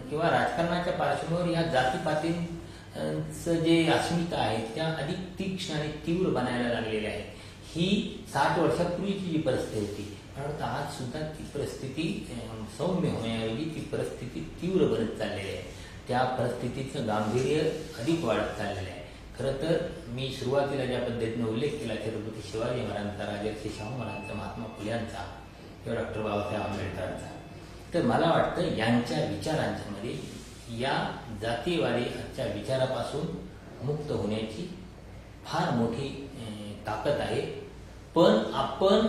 [0.09, 7.11] किंवा राजकारणाच्या पार्श्वभूमीवर या जातीपातींचं जे अस्मिता आहे त्या अधिक तीक्ष्ण आणि तीव्र बनायला लागलेल्या
[7.11, 7.33] आहेत.
[7.75, 7.88] ही
[8.33, 10.03] साठ वर्षापूर्वीची जी परिस्थिती होती
[10.35, 12.05] परंतु आज सुद्धा ती परिस्थिती
[12.77, 15.63] सौम्य होण्याऐवजी ती परिस्थिती तीव्र बनत चाललेली आहे.
[16.07, 17.59] त्या परिस्थितीचं गांभीर्य
[17.99, 19.03] अधिक वाढत चाललेलं आहे.
[19.38, 24.65] खरं तर मी सुरुवातीला ज्या पद्धतीने उल्लेख केला छत्रपती शिवाजी महाराजांचा राजर्षी शाहू महाराजांचा महात्मा
[24.77, 25.23] फुल्यांचा
[25.83, 27.33] किंवा डॉक्टर बाबासाहेब आंबेडकरांचा
[27.93, 30.93] तर मला वाटतं यांच्या विचारांच्या मध्ये या
[31.41, 33.25] जातीवादीच्या विचारापासून
[33.85, 34.69] मुक्त होण्याची
[35.45, 36.09] फार मोठी
[36.88, 37.41] ताकद आहे.
[38.15, 39.08] पण आपण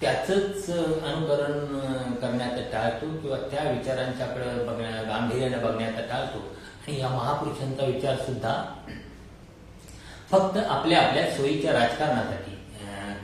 [0.00, 1.58] त्याचंच अनुकरण
[2.14, 6.38] करण्याचं टाळतो किंवा त्या विचारांच्याकडे बघण्या गांभीर्याने बघण्याचा टाळतो.
[6.38, 8.52] आणि या महापुरुषांचा विचार सुद्धा
[10.30, 12.54] फक्त आपल्या आपल्या सोयीच्या राजकारणासाठी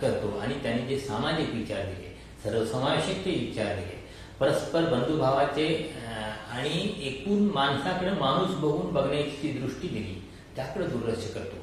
[0.01, 0.39] करतो.
[0.39, 4.01] आणि त्यांनी जे सामाजिक विचार दिले सर्वसमावेशक ते विचार दिले
[4.41, 5.67] परस्पर बंधुभावाचे
[6.07, 10.21] अं, आणि एकूण माणसाकडे माणूस बघून बघण्याची दृष्टी दिली
[10.57, 11.62] त्याकडे दुर्लक्ष करतो.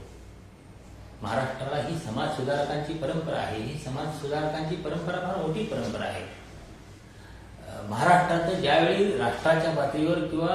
[1.21, 3.61] महाराष्ट्राला ही समाज सुधारकांची परंपरा आहे.
[3.61, 6.23] ही समाज सुधारकांची परंपरा फार मोठी परंपरा आहे.
[7.89, 10.53] महाराष्ट्रात ज्यावेळी राष्ट्राच्या पातळीवर किंवा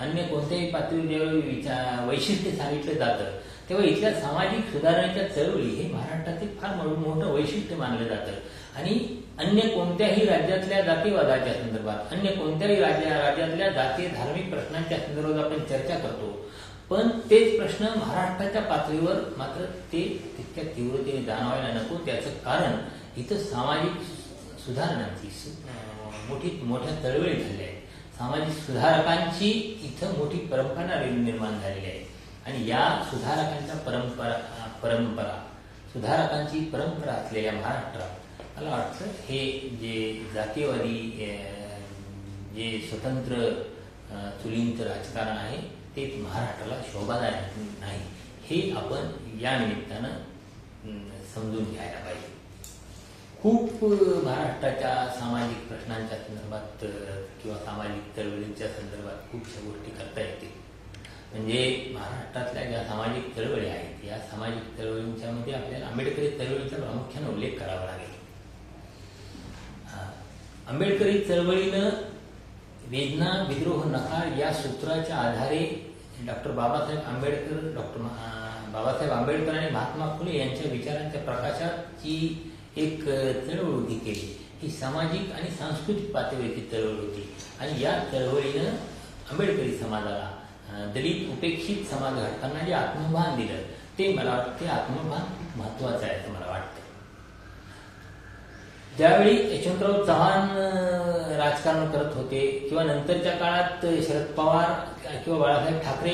[0.00, 6.48] अन्य कोणत्याही पातळीवर ज्यावेळी विचार वैशिष्ट्य सांगितलं जातं तेव्हा इथल्या सामाजिक सुधारणांच्या चळवळी हे महाराष्ट्रातील
[6.60, 8.32] फार मोठं वैशिष्ट्य मानलं जातं.
[8.76, 8.94] आणि
[9.38, 15.98] अन्य कोणत्याही राज्यातल्या जातीवादाच्या संदर्भात अन्य कोणत्याही राज्या राज्यातल्या जाती धार्मिक प्रश्नांच्या संदर्भात आपण चर्चा
[15.98, 16.30] करतो.
[16.92, 20.00] पण तेच प्रश्न महाराष्ट्राच्या पातळीवर मात्र ते
[20.38, 21.96] तितक्या तीव्रतेने जाणवायला नको.
[22.06, 22.76] त्याचं कारण
[23.20, 24.02] इथं सामाजिक
[24.64, 25.28] सुधारणांची
[26.28, 27.80] मोठी मोठ्या चळवळी झाल्या आहेत.
[28.18, 29.50] सामाजिक सुधारकांची
[29.84, 32.04] इथं मोठी परंपरा निर्माण झालेली आहे.
[32.46, 34.32] आणि या सुधारकांच्या परंपरा
[34.82, 35.38] परंपरा
[35.92, 39.44] सुधारकांची परंपरा असलेल्या महाराष्ट्रात मला वाटतं हे
[39.80, 40.98] जे जातीयवादी
[42.54, 43.48] जे स्वतंत्र
[44.42, 45.58] चुलींचं राजकारण आहे
[45.96, 48.00] ते महाराष्ट्राला शोभादायक नाही.
[48.44, 50.12] हे आपण या निमित्तानं
[51.34, 52.30] समजून घ्यायला पाहिजे.
[53.42, 53.84] खूप
[54.24, 56.84] महाराष्ट्राच्या सामाजिक प्रश्नांच्या संदर्भात
[57.42, 60.60] किंवा सामाजिक चळवळींच्या संदर्भात खूपशा गोष्टी करता येतील.
[61.32, 67.58] म्हणजे महाराष्ट्रातल्या ज्या सामाजिक चळवळी आहेत या सामाजिक चळवळींच्या मध्ये आपल्याला आंबेडकरी चळवळीचा प्रामुख्याने उल्लेख
[67.58, 68.10] करावा लागेल.
[70.68, 71.88] आंबेडकरी चळवळीनं
[72.92, 75.58] वेदना विद्रोह नकार या सूत्राच्या आधारे
[76.26, 78.00] डॉक्टर बाबासाहेब आंबेडकर डॉक्टर
[78.72, 82.16] बाबासाहेब आंबेडकर आणि महात्मा फुले यांच्या विचारांच्या प्रकाशात जी
[82.76, 84.28] एक चळवळ उभी केली.
[84.62, 87.28] ही सामाजिक आणि सांस्कृतिक पातळीची चळवळ होती.
[87.60, 88.68] आणि या चळवळीनं
[89.30, 93.62] आंबेडकरी समाजाला दलित उपेक्षित समाज घटकांना जे आत्मभान दिलं
[93.98, 96.81] ते मला वाटतं ते आत्मभान महत्वाचं आहे असं मला वाटतं.
[98.98, 100.48] ज्यावेळी यशवंतराव चव्हाण
[101.38, 104.72] राजकारण करत होते किंवा नंतरच्या काळात शरद पवार
[105.24, 106.12] किंवा बाळासाहेब ठाकरे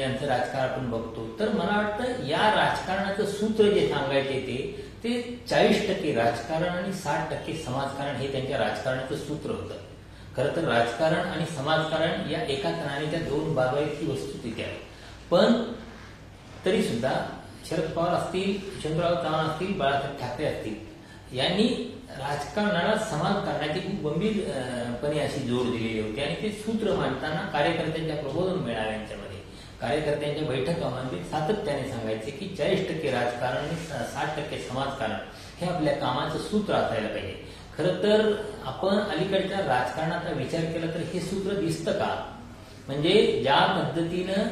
[0.00, 4.58] यांचं राजकारण आपण बघतो तर मला वाटतं या राजकारणाचं सूत्र जे सांगायचे ते
[5.04, 9.74] ते चाळीस टक्के राजकारण आणि साठ टक्के समाजकारण हे त्यांच्या राजकारणाचं सूत्र होतं.
[10.36, 14.76] खरं तर राजकारण आणि समाजकारण या एका नाण्याच्या दोन बाजू आहेत ही वस्तुस्थिती आहे.
[15.30, 15.62] पण
[16.64, 17.12] तरी सुद्धा
[17.70, 21.66] शरद पवार असतील यशवंतराव चव्हाण असतील बाळासाहेब ठाकरे असतील यांनी
[22.18, 26.20] राजकारणाला समाजकारणाची खूप गंभीरपणे अशी जोड दिलेली होती.
[26.22, 29.38] आणि ते सूत्र मांडताना कार्यकर्त्यांच्या प्रबोधन मेळाव्यांच्यामध्ये
[29.80, 35.16] कार्यकर्त्यांच्या बैठकामध्ये सातत्याने सांगायचे की चाळीस टक्के राजकारण आणि साठ टक्के समाजकारण
[35.60, 37.34] हे आपल्या कामाचं सूत्र असायला पाहिजे.
[37.76, 38.32] खरं तर
[38.66, 42.14] आपण अलीकडच्या राजकारणाचा विचार केला तर हे सूत्र दिसतं का?
[42.86, 44.48] म्हणजे ज्या पद्धतीनं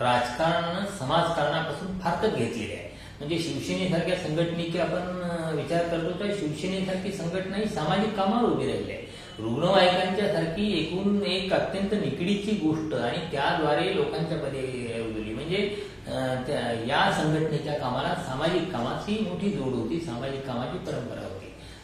[0.00, 2.94] राजकारणानं राजकारण समाजकारणापासून फारकत घेतलेली आहे.
[3.18, 9.02] म्हणजे शिवसेनेसारख्या संघटनेची आपण विचार करतो तर शिवसेनेसारखी संघटना ही सामाजिक कामावर उभी राहिली आहे.
[9.38, 14.60] रुग्णवाहिकांच्या सारखी एकूण एक अत्यंत निकडीची गोष्ट आणि त्याद्वारे लोकांच्या मध्ये
[15.08, 15.58] उजवली म्हणजे
[16.46, 21.34] त्या- या संघटनेच्या कामाला सामाजिक कामाची मोठी जोड होती सामाजिक कामाची परंपरा होती.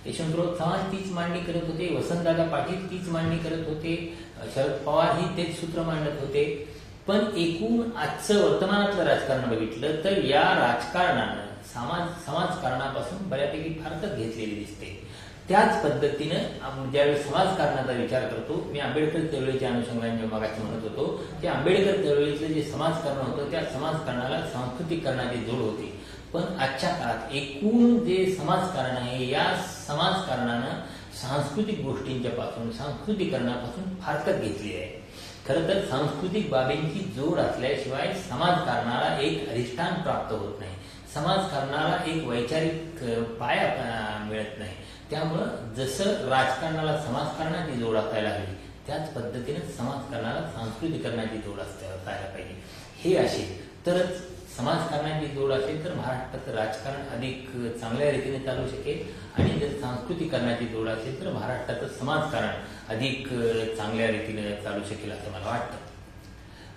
[0.07, 4.15] यशवंतराव चव्हाण तीच मांडणी करत होते वसंतदादा पाटील तीच मांडणी करत होते
[4.55, 6.72] शरद पवार ही तेच सूत्र मांडत होते.
[7.07, 15.01] पण एकूण आजचं वर्तमानातलं राजकारण बघितलं तर या राजकारणानं समाज समाजकारणापासून बऱ्यापैकी फारकत घेतलेली दिसते.
[15.49, 21.07] त्याच पद्धतीनं आपण ज्यावेळी समाजकारणाचा विचार करतो मी आंबेडकर चळवळीच्या अनुषंगाने मगाशी म्हणत होतो
[21.41, 25.93] की आंबेडकर चळवळीचं जे समाजकारण होतं त्या समाजकारणाला सांस्कृतिकरणाची जोड होती.
[26.33, 29.45] पण आजच्या काळात एकूण जे समाजकारण आहे या
[29.89, 30.81] समाजकारणानं
[31.21, 35.02] सांस्कृतिक गोष्टींच्या पासून सांस्कृतिकरणापासून फारकत घेतली आहे.
[35.49, 40.75] खरं तर सांस्कृतिक बाबींची जोड असल्याशिवाय समाजकारणाला एक अधिष्ठान प्राप्त होत नाही.
[41.15, 43.03] समाजकारणाला एक वैचारिक
[43.41, 43.67] पाया
[44.29, 44.75] मिळत नाही.
[45.11, 48.55] त्यामुळं जसं राजकारणाला समाजकारणाची जोड असायला हवी
[48.87, 52.55] त्याच पद्धतीने समाजकारणाला सांस्कृतिकरणाची जोड असायला पाहिजे.
[53.01, 54.11] हे असेल तरच
[54.57, 57.49] समाजकारणाची जोड असेल तर महाराष्ट्राचं राजकारण अधिक
[57.81, 59.01] चांगल्या रीतीने चालू शकेल.
[59.35, 63.29] आणि जर सांस्कृतिकरणाची जोड असेल तर महाराष्ट्राचं समाजकारण अधिक
[63.77, 65.82] चांगल्या रीतीने चालू शकेल असं मला वाटतं.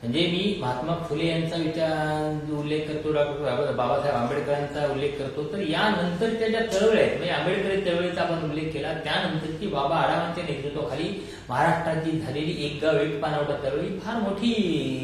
[0.06, 5.44] म्हणजे मी महात्मा फुले यांचा विचार उल्लेख करतो डॉक्टर बाबासाहेब आंबेडकरांचा उल्लेख करतो.
[5.54, 11.10] तर यानंतरच्या ज्या चळवळी आहेत म्हणजे आंबेडकरी चळवळीचा आपण उल्लेख केला त्यानंतरची बाबा आढावांच्या नेतृत्वाखाली
[11.50, 14.54] महाराष्ट्रात जी झालेली एक गाव एक पानवटा चळवळी फार मोठी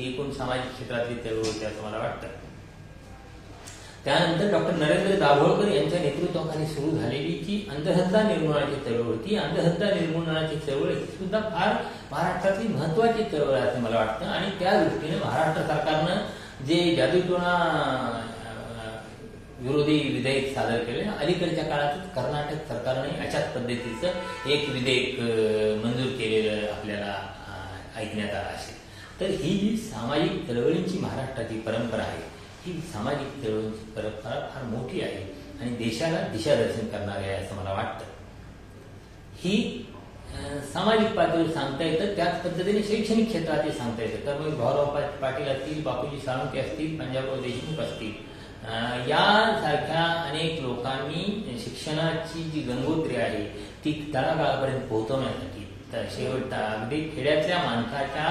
[0.08, 2.41] एकूण सामाजिक क्षेत्रातली चळवळ होती असं मला वाटतं.
[4.06, 9.36] त्यानंतर डॉक्टर नरेंद्र दाभोळकर यांच्या नेतृत्वाखाली सुरू झालेली जी अंधश्रद्धा निर्मूलनाची चळवळ होती.
[9.36, 11.76] अंधश्रद्धा निर्मूलनाची चळवळ ही सुद्धा फार
[12.12, 14.26] महाराष्ट्रातली महत्वाची चळवळ आहे असं मला वाटतं.
[14.28, 17.54] आणि त्या दृष्टीने महाराष्ट्र सरकारनं जे जादूटोणा
[19.62, 25.20] विरोधी विधेयक सादर केले अलीकडच्या काळातच कर्नाटक सरकारने अशाच पद्धतीचं एक विधेयक
[25.84, 27.16] मंजूर केलेलं आपल्याला
[27.98, 28.80] ऐकण्यात आलं असेल.
[29.20, 32.30] तर ही जी सामाजिक चळवळींची महाराष्ट्राची परंपरा आहे
[32.66, 35.24] ही सामाजिक चळवळींची परंपरा फार मोठी आहे
[35.62, 38.06] आणि देशाला दिशादर्शन करणारी आहे असं मला वाटतं.
[39.44, 39.86] ही
[40.74, 44.26] सामाजिक पातळीवर सांगता येतं त्याच पद्धतीने शैक्षणिक क्षेत्रातही सांगता येतं.
[44.26, 48.30] तर मग भाऊराव पाटील असतील बापूजी साळुंके असतील पंजाबराव देशमुख असतील
[49.10, 53.44] यासारख्या अनेक लोकांनी शिक्षणाची जी गंगोत्री आहे
[53.86, 58.28] ती तळागाळापर्यंत पोहोचवण्यासाठी तर शेवट अगदी खेड्यातल्या माणसाच्या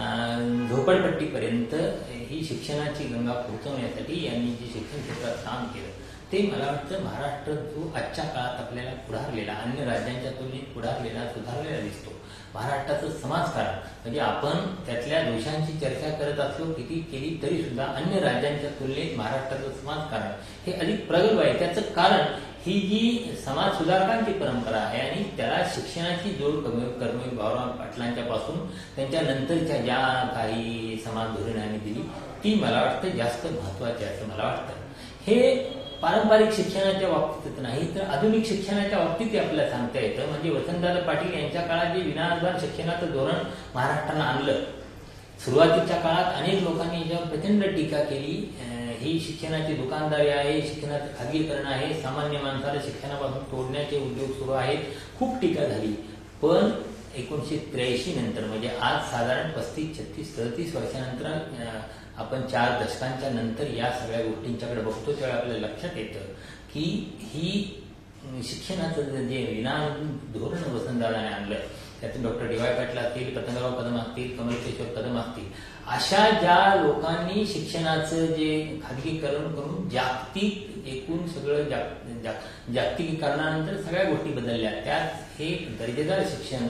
[0.00, 1.74] झोपडपट्टीपर्यंत
[2.28, 5.98] ही शिक्षणाची गंगा पोहोचवण्यासाठी यांनी जे शिक्षण क्षेत्रात काम केलं
[6.32, 12.10] ते मला वाटतं महाराष्ट्र जो आजच्या काळात आपल्याला पुढारलेला अन्य राज्यांच्या तुलनेत पुढारलेला सुधारलेला दिसतो.
[12.54, 18.70] महाराष्ट्राचं समाजकारण म्हणजे आपण त्यातल्या दोषांची चर्चा करत असलो किती केली तरी सुद्धा अन्य राज्यांच्या
[18.70, 20.30] तुलनेत महाराष्ट्राचं समाजकारण
[20.66, 21.58] हे अधिक प्रगल्भ आहे.
[21.58, 22.22] त्याचं कारण
[22.64, 28.58] ही जी समाज सुधारकांची परंपरा आहे आणि त्याला शिक्षणाची जोड कमी कर्मवीर भाऊराव पाटलांच्या पासून
[28.96, 29.98] त्यांच्या नंतरच्या ज्या
[30.34, 32.02] काही समाज धोरणांनी दिली
[32.44, 34.74] ती मला वाटतं जास्त महत्वाची असं मला वाटतं.
[35.26, 35.54] हे
[36.02, 40.28] पारंपरिक शिक्षणाच्या बाबतीत नाही तर आधुनिक शिक्षणाच्या बाबतीत आपल्याला सांगता येतं.
[40.28, 43.42] म्हणजे वसंतदादा पाटील यांच्या काळात जे विनाअनुदान शिक्षणाचं धोरण
[43.74, 44.62] महाराष्ट्रानं आणलं
[45.44, 48.34] सुरुवातीच्या काळात अनेक लोकांनी याच्यावर प्रचंड टीका केली
[49.00, 52.00] ही शिक्षणाची दुकानदारी आहे शिक्षणाचं खाजगीकरण आहे.
[52.02, 54.84] सामान्य माणसाला शिक्षणापासून तोडण्याचे उद्योग सुरू आहेत.
[55.18, 55.92] खूप टीका झाली.
[56.42, 56.70] पण
[57.16, 61.78] एकोणीशे त्र्याऐंशी नंतर म्हणजे आज साधारण पस्तीस छत्तीस सदतीस वर्षानंतर
[62.18, 66.32] आपण चार दशकांच्या नंतर या सगळ्या गोष्टींच्याकडे बघतो त्यावेळी आपल्याला लक्षात येतं
[66.72, 66.82] की
[67.22, 67.50] ही
[68.44, 69.76] शिक्षणाचं जे विना
[70.34, 71.68] धोरण वसंतदादाने आणलं
[72.00, 75.50] त्यातून डॉक्टर डी वाय पाटील असतील पतंगराव कदम असतील कमलकेश्वर कदम असतील
[75.90, 84.70] अशा ज्या लोकांनी शिक्षणाचं जे खाजगीकरण करून जागतिक एकूण सगळं जाग- जागतिकीकरणानंतर सगळ्या गोष्टी बदलल्या.
[84.70, 86.66] त्यात हे दर्जेदार शिक्षण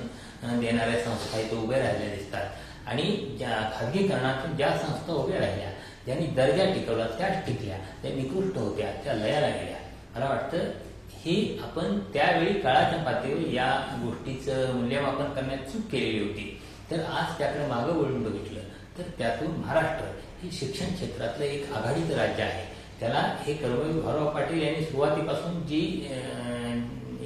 [0.60, 2.50] देणाऱ्या संस्था इथे उभ्या राहिल्या दिसतात.
[2.86, 5.70] आणि ज्या खाजगीकरणातून ज्या संस्था उभ्या राहिल्या
[6.04, 9.78] ज्यांनी दर्जा टिकवला त्याच टिकल्या त्या निकृष्ट होत्या त्या लयाला गेल्या.
[10.14, 10.58] मला वाटतं
[11.10, 16.60] ही आपण त्यावेळी काळाच्या पातळीवर या गोष्टीचं मूल्यमापन करण्यात चूक केलेली होती.
[16.90, 18.59] तर आज त्याकडे मागं वळून बघितलं.
[18.98, 20.04] तर त्यातून महाराष्ट्र
[20.42, 22.64] ही शिक्षण क्षेत्रातलं एक आघाडीचं राज्य आहे.
[23.00, 25.80] त्याला हे कर्मवीर भाऊराव पाटील यांनी सुरुवातीपासून जी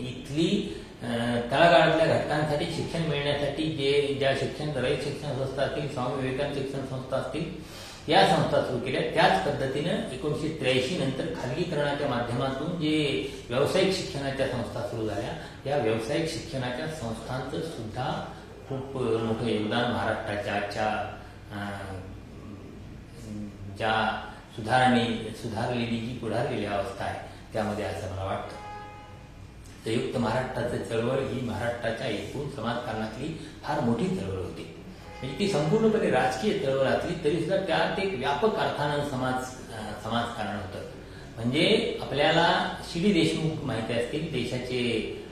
[0.01, 0.49] इथली
[1.51, 7.17] तळागाळातल्या घटकांसाठी शिक्षण मिळण्यासाठी जे ज्या शिक्षण रयत शिक्षण संस्था असतील स्वामी विवेकानंद शिक्षण संस्था
[7.17, 9.01] असतील या संस्था सुरू केल्या.
[9.15, 12.97] त्याच पद्धतीनं एकोणीशे त्र्याऐंशी नंतर खाजगीकरणाच्या माध्यमातून जे
[13.49, 15.33] व्यावसायिक शिक्षणाच्या संस्था सुरू झाल्या
[15.67, 18.11] या व्यावसायिक शिक्षणाच्या संस्थांचं सुद्धा
[18.69, 20.89] खूप मोठं योगदान महाराष्ट्राच्या आजच्या
[23.79, 23.95] ज्या
[24.57, 25.05] सुधारणे
[25.43, 27.19] सुधारलेली जी पुढारलेली अवस्था आहे
[27.53, 28.63] त्यामध्ये असं मला वाटतं.
[29.85, 33.29] संयुक्त महाराष्ट्राचं चळवळ ही महाराष्ट्राच्या एकूण समाजकारणातली
[33.65, 34.63] फार मोठी चळवळ होती.
[35.21, 39.45] म्हणजे ती संपूर्णपणे राजकीय चळवळ असली तरी सुद्धा त्यात एक व्यापक अर्थानं समाज
[40.05, 40.89] समाजकारण होतं.
[41.37, 42.47] म्हणजे आपल्याला
[42.93, 44.81] शिडी देशमुख माहिती असतील देशाचे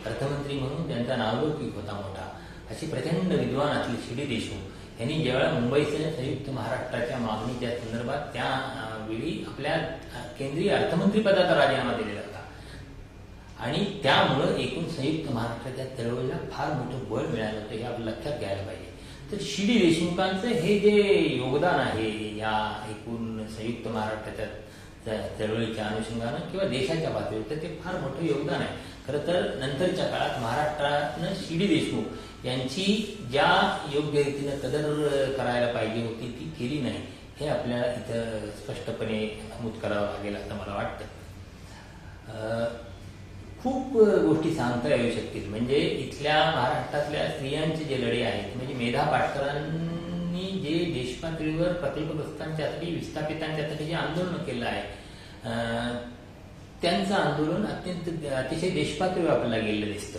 [0.07, 2.29] अर्थमंत्री म्हणून त्यांचा नावलौकिक होता मोठा.
[2.71, 4.72] अशी प्रचंड विद्वान असली शिडी देशमुख.
[5.01, 8.49] यांनी ज्यावेळेला मुंबईच्या संयुक्त महाराष्ट्राच्या मागणीच्या संदर्भात त्या
[9.09, 9.77] वेळी आपल्या
[10.39, 12.41] केंद्रीय अर्थमंत्री पदाचा राजीनामा दिलेला होता.
[13.65, 18.63] आणि त्यामुळं एकूण संयुक्त महाराष्ट्राच्या चळवळीला फार मोठं बळ मिळालं होतं हे आपण लक्षात घ्यायला
[18.63, 18.91] पाहिजे.
[19.33, 27.11] तर शिडी देशमुखांचं हे जे योगदान आहे या एकूण संयुक्त महाराष्ट्राच्या चळवळीच्या अनुषंगानं किंवा देशाच्या
[27.11, 28.77] पातळीवर तर ते फार मोठं योगदान आहे.
[29.07, 32.85] खरं तर नंतरच्या काळात महाराष्ट्रातनं शिडी देशमुख यांची
[33.31, 33.49] ज्या
[33.95, 34.83] योग्य रीतीनं कदर
[35.38, 36.99] करायला पाहिजे होती ती केली नाही
[37.41, 39.19] हे आपल्याला इथं स्पष्टपणे
[39.51, 41.05] नमूद करावं लागेल असं मला वाटतं.
[42.29, 42.65] अं,
[43.62, 45.49] खूप गोष्टी सांगता येऊ शकतील.
[45.49, 53.95] म्हणजे इथल्या महाराष्ट्रातल्या स्त्रियांचे जे लढे आहेत म्हणजे मेधा पाटकरांनी जे देशपातळीवर प्रकल्पग्रस्तांच्यासाठी विस्थापितांच्यासाठी जे
[53.95, 54.83] आंदोलन केलं आहे
[55.45, 55.97] अं,
[56.83, 60.18] त्यांचं आंदोलन अत्यंत अतिशय देशपातळीवर आपल्याला गेलेलं दिसतं.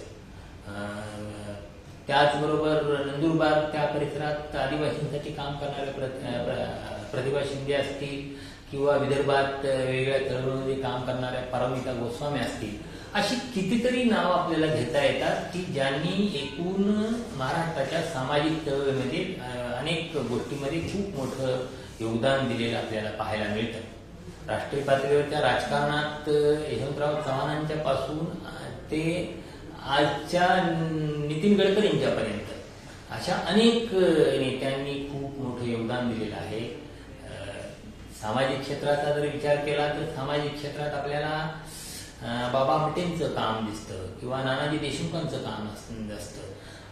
[2.08, 6.08] त्याचबरोबर नंदुरबार त्या परिसरात आदिवासींसाठी काम करणाऱ्या प्र-
[6.45, 8.34] प्र- प्रतिभा शिंदे असतील
[8.71, 12.78] किंवा विदर्भात वेगवेगळ्या चळवळीमध्ये काम करणाऱ्या पारमिता गोस्वामी असतील
[13.13, 16.84] अशी कितीतरी नावं आपल्याला घेता येतात की ज्यांनी एकूण
[17.38, 19.36] महाराष्ट्राच्या सामाजिक चळवळीमध्ये
[19.80, 21.65] अनेक गोष्टींमध्ये खूप मोठं
[22.02, 23.92] योगदान दिलेलं आपल्याला पाहायला मिळतं.
[24.47, 28.25] राष्ट्रीय पातळीवरच्या राजकारणात यशवंतराव चव्हाणांच्या पासून
[28.91, 29.03] ते
[29.89, 30.47] आजच्या
[31.27, 32.51] नितीन गडकरींच्यापर्यंत
[33.12, 36.62] अशा अनेक नेत्यांनी खूप मोठं योगदान दिलेलं आहे.
[38.21, 44.77] सामाजिक क्षेत्राचा जर विचार केला तर सामाजिक क्षेत्रात आपल्याला बाबा आमटेंचं काम दिसतं किंवा नानाजी
[44.77, 46.08] देशमुखांचं काम असतं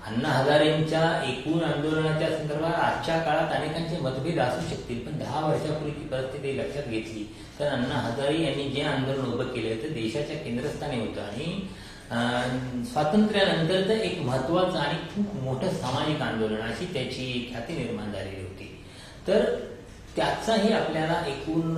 [0.07, 6.57] अण्णा हजारेंच्या एकूण आंदोलनाच्या संदर्भात आजच्या काळात अनेकांचे मतभेद असू शकतील पण दहा वर्षापूर्वीची परिस्थिती
[6.57, 7.23] लक्षात घेतली.
[7.59, 11.21] तर अण्णा हजारे यांनी जे आंदोलन उभं केलं ते देशाच्या केंद्रस्थानी होतं.
[11.21, 18.67] आणि स्वातंत्र्यानंतरचं एक महत्वाचं आणि खूप मोठं सामाजिक आंदोलन अशी त्याची ख्याती निर्माण झालेली होती.
[19.27, 19.45] तर
[20.15, 21.75] त्याचाही आपल्याला एकूण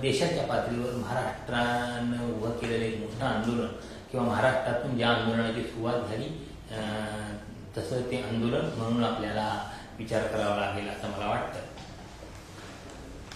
[0.00, 3.66] देशाच्या पातळीवर महाराष्ट्रानं उभं केलेलं एक मोठं आंदोलन
[4.10, 6.28] किंवा महाराष्ट्रातून ज्या आंदोलनाची सुरुवात झाली
[7.76, 9.48] तसं ते आंदोलन म्हणून आपल्याला
[9.98, 11.60] विचार करावा लागेल असं मला वाटतं.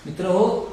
[0.07, 0.69] मित्र हो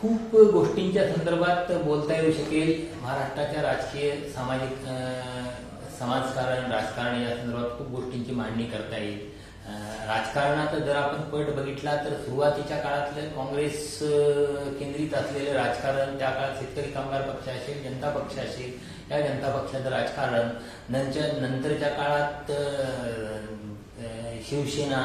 [0.00, 2.86] खूप गोष्टींच्या संदर्भात बोलता येऊ शकेल.
[3.02, 4.84] महाराष्ट्राच्या राजकीय सामाजिक
[5.98, 9.36] समाजकारण राजकारण या संदर्भात खूप गोष्टींची मांडणी करता येईल.
[9.66, 16.30] अं, राजकारणात जर आपण पट बघितला तर सुरुवातीच्या काळातलं काँग्रेस अं, केंद्रित असलेलं राजकारण त्या
[16.30, 18.72] काळात शेतकरी कामगार पक्ष असेल जनता पक्ष असेल
[19.10, 20.48] या जनता पक्षाचं राजकारण
[20.88, 22.50] नंतर नंतरच्या काळात
[24.48, 25.00] शिवसेना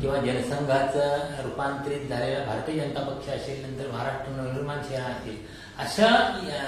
[0.00, 5.36] किंवा जनसंघाचं रूपांतरित झालेला भारतीय जनता पक्ष असेल नंतर महाराष्ट्र नवनिर्माण सेना असेल
[5.78, 6.08] अशा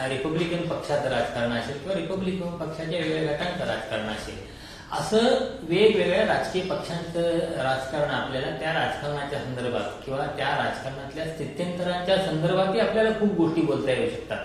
[0.09, 4.45] रिपब्लिकन पक्षाचं राजकारण असेल किंवा रिपब्लिकन पक्षाच्या वेगवेगळ्या गटांचं राजकारण असेल
[4.93, 5.19] असं
[5.69, 7.23] वेगवेगळ्या राजकीय पक्षांचं
[7.63, 14.11] राजकारण आपल्याला त्या राजकारणाच्या संदर्भात किंवा त्या राजकारणातल्या स्थित्यंतरांच्या संदर्भातही आपल्याला खूप गोष्टी बोलता येऊ
[14.11, 14.39] शकतात.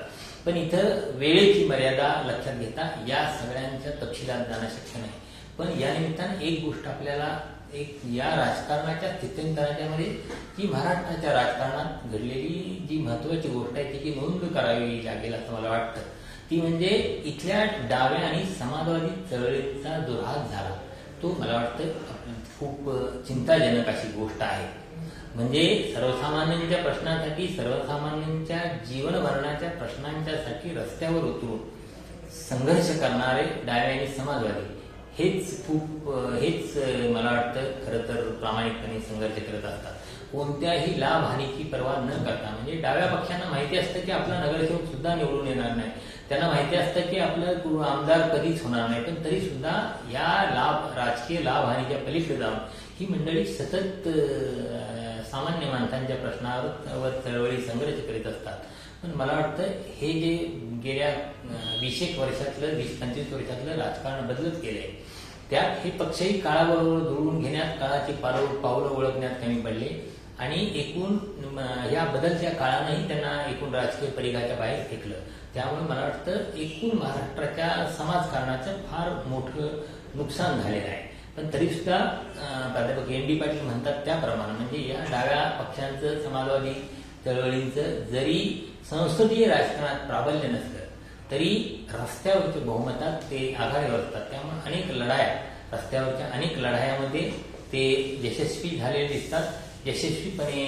[0.45, 5.11] पण इथं वेळेची मर्यादा लक्षात घेता या सगळ्यांच्या तपशिलात जाणं शक्य नाही.
[5.57, 7.39] पण या निमित्तानं एक गोष्ट आपल्याला
[7.73, 10.05] एक या राजकारणाच्या स्थित्यंतराच्या मध्ये
[10.57, 16.01] जी महाराष्ट्राच्या राजकारणात घडलेली जी महत्वाची गोष्ट आहे तिची नोंद करावी लागेल असं मला वाटतं.
[16.49, 16.87] ती म्हणजे
[17.25, 20.77] इथल्या डाव्या आणि समाजवादी चळवळीचा जो ऱ्हास झाला.
[21.23, 21.83] तो मला वाटतं
[22.59, 22.89] खूप
[23.27, 24.80] चिंताजनक अशी गोष्ट आहे.
[25.36, 25.63] म्हणजे
[25.93, 28.57] सर्वसामान्यांच्या प्रश्नासाठी सर्वसामान्यांच्या
[28.88, 31.59] जीवन भरण्याच्या प्रश्नांच्यासाठी रस्त्यावर उतरून
[32.39, 34.79] संघर्ष करणारे डावे आणि समाजवादी
[35.17, 36.09] हेच खूप
[36.41, 36.75] हेच
[37.13, 39.93] मला वाटतं खरं तर प्रामाणिकपणे संघर्ष करत असतात.
[40.32, 45.15] कोणत्याही लाभ हानीची पर्वा न करता म्हणजे डाव्या पक्षांना माहिती असतं की आपला नगरसेवक सुद्धा
[45.15, 45.89] निवडून येणार नाही.
[46.29, 49.03] त्यांना माहिती असतं की आपलं आमदार कधीच होणार नाही.
[49.03, 49.71] पण तरी सुद्धा
[50.13, 52.57] या लाभ राजकीय लाभ हानीच्या पलीकडे जाऊन
[52.99, 54.07] ही मंडळी सतत
[55.32, 58.57] सामान्य माणसांच्या प्रश्नावर चळवळी संघर्ष करीत असतात.
[59.03, 59.63] पण मला वाटतं
[59.97, 60.36] हे जे
[60.84, 61.09] गेल्या
[61.82, 64.89] वीस एक वर्षातलं वीस पंचवीस वर्षातलं राजकारण बदलत गेलंय
[65.49, 69.89] त्यात हे पक्षही काळाबरोबर जुळवून घेण्यात काळाची पावलं पावलं ओळखण्यात कमी पडले
[70.39, 71.17] आणि एकूण
[71.93, 75.15] या बदलच्या काळानंही त्यांना एकूण राजकीय परिघाच्या बाहेर फेकलं.
[75.53, 79.82] त्यामुळे मला वाटतं एकूण महाराष्ट्राच्या समाजकारणाचं फार मोठं
[80.15, 81.09] नुकसान झालेलं आहे.
[81.41, 81.97] पण तरी सुद्धा
[82.73, 86.73] प्राध्यापक एम डी पाटील म्हणतात त्याप्रमाणे म्हणजे या डाव्या पक्षांचं समाजवादी
[87.25, 88.39] चळवळींचं जरी
[88.89, 90.79] संसदीय राजकारणात प्राबल्य नसलं
[91.31, 91.49] तरी
[91.93, 95.33] रस्त्यावरच्या बहुमतात ते आघाडीवर असतात त्यामुळे अनेक लढाया
[95.73, 97.29] रस्त्यावरच्या अनेक लढायामध्ये
[97.73, 97.83] ते
[98.23, 99.43] यशस्वी झालेले दिसतात.
[99.85, 100.65] यशस्वीपणे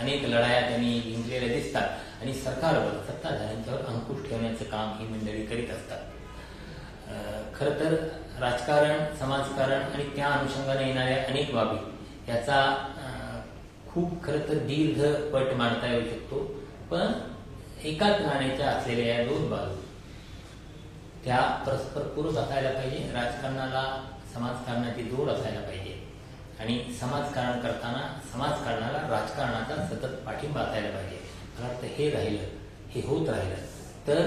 [0.00, 1.88] अनेक लढाया त्यांनी जिंकलेल्या दिसतात.
[2.22, 5.98] आणि सरकारवर सत्ताधाऱ्यांच्यावर अंकुश ठेवण्याचं काम ही मंडळी करीत असतात.
[7.54, 7.94] खरं तर
[8.40, 12.58] राजकारण समाजकारण आणि त्या अनुषंगाने येणाऱ्या अनेक बाबी याचा
[13.88, 16.38] खूप खरं तर दीर्घ पट मांडता येऊ शकतो.
[16.90, 17.12] पण
[17.84, 19.82] एकाच नाण्याच्या असलेल्या या दोन बाजू
[21.24, 22.98] त्या परस्पर पूरक असायला पाहिजे.
[23.12, 23.84] राजकारणाला
[24.34, 26.00] समाजकारणाची जोड असायला पाहिजे.
[26.60, 31.20] आणि समाजकारण करताना समाजकारणाला राजकारणाचा सतत पाठिंबा असायला पाहिजे.
[31.56, 32.42] मला वाटतं हे राहिलं
[32.90, 33.54] हे होत राहिलं.
[34.06, 34.20] तर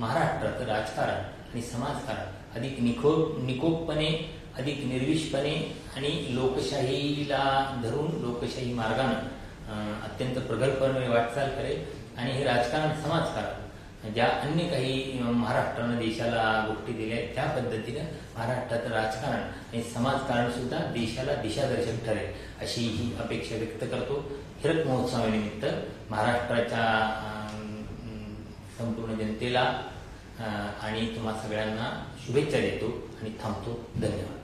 [0.00, 4.10] महाराष्ट्राचं राजकारण आणि समाजकारण अधिक निखोप निकोपपणे
[4.58, 5.54] अधिक निर्विषपणे
[5.96, 7.44] आणि लोकशाहीला
[7.84, 11.84] धरून लोकशाही मार्गानं अत्यंत प्रगल्भपणे वाटचाल करेल.
[12.16, 18.04] आणि हे राजकारण समाजकारण ज्या अन्य काही महाराष्ट्रानं देशाला गोष्टी दिल्या आहेत त्या पद्धतीनं
[18.36, 19.40] महाराष्ट्राचं राजकारण
[19.72, 24.20] आणि समाजकारण सुद्धा देशाला दिशादर्शक ठरेल अशी ही अपेक्षा व्यक्त करतो.
[24.62, 25.64] हिरक महोत्सवानिमित्त
[26.10, 26.84] महाराष्ट्राच्या
[28.78, 29.64] संपूर्ण जनतेला
[30.82, 31.90] आणि तुम्हा सगळ्यांना
[32.26, 32.86] शुभेच्छा देतो
[33.20, 34.00] आणि थांबतो.
[34.00, 34.43] धन्यवाद.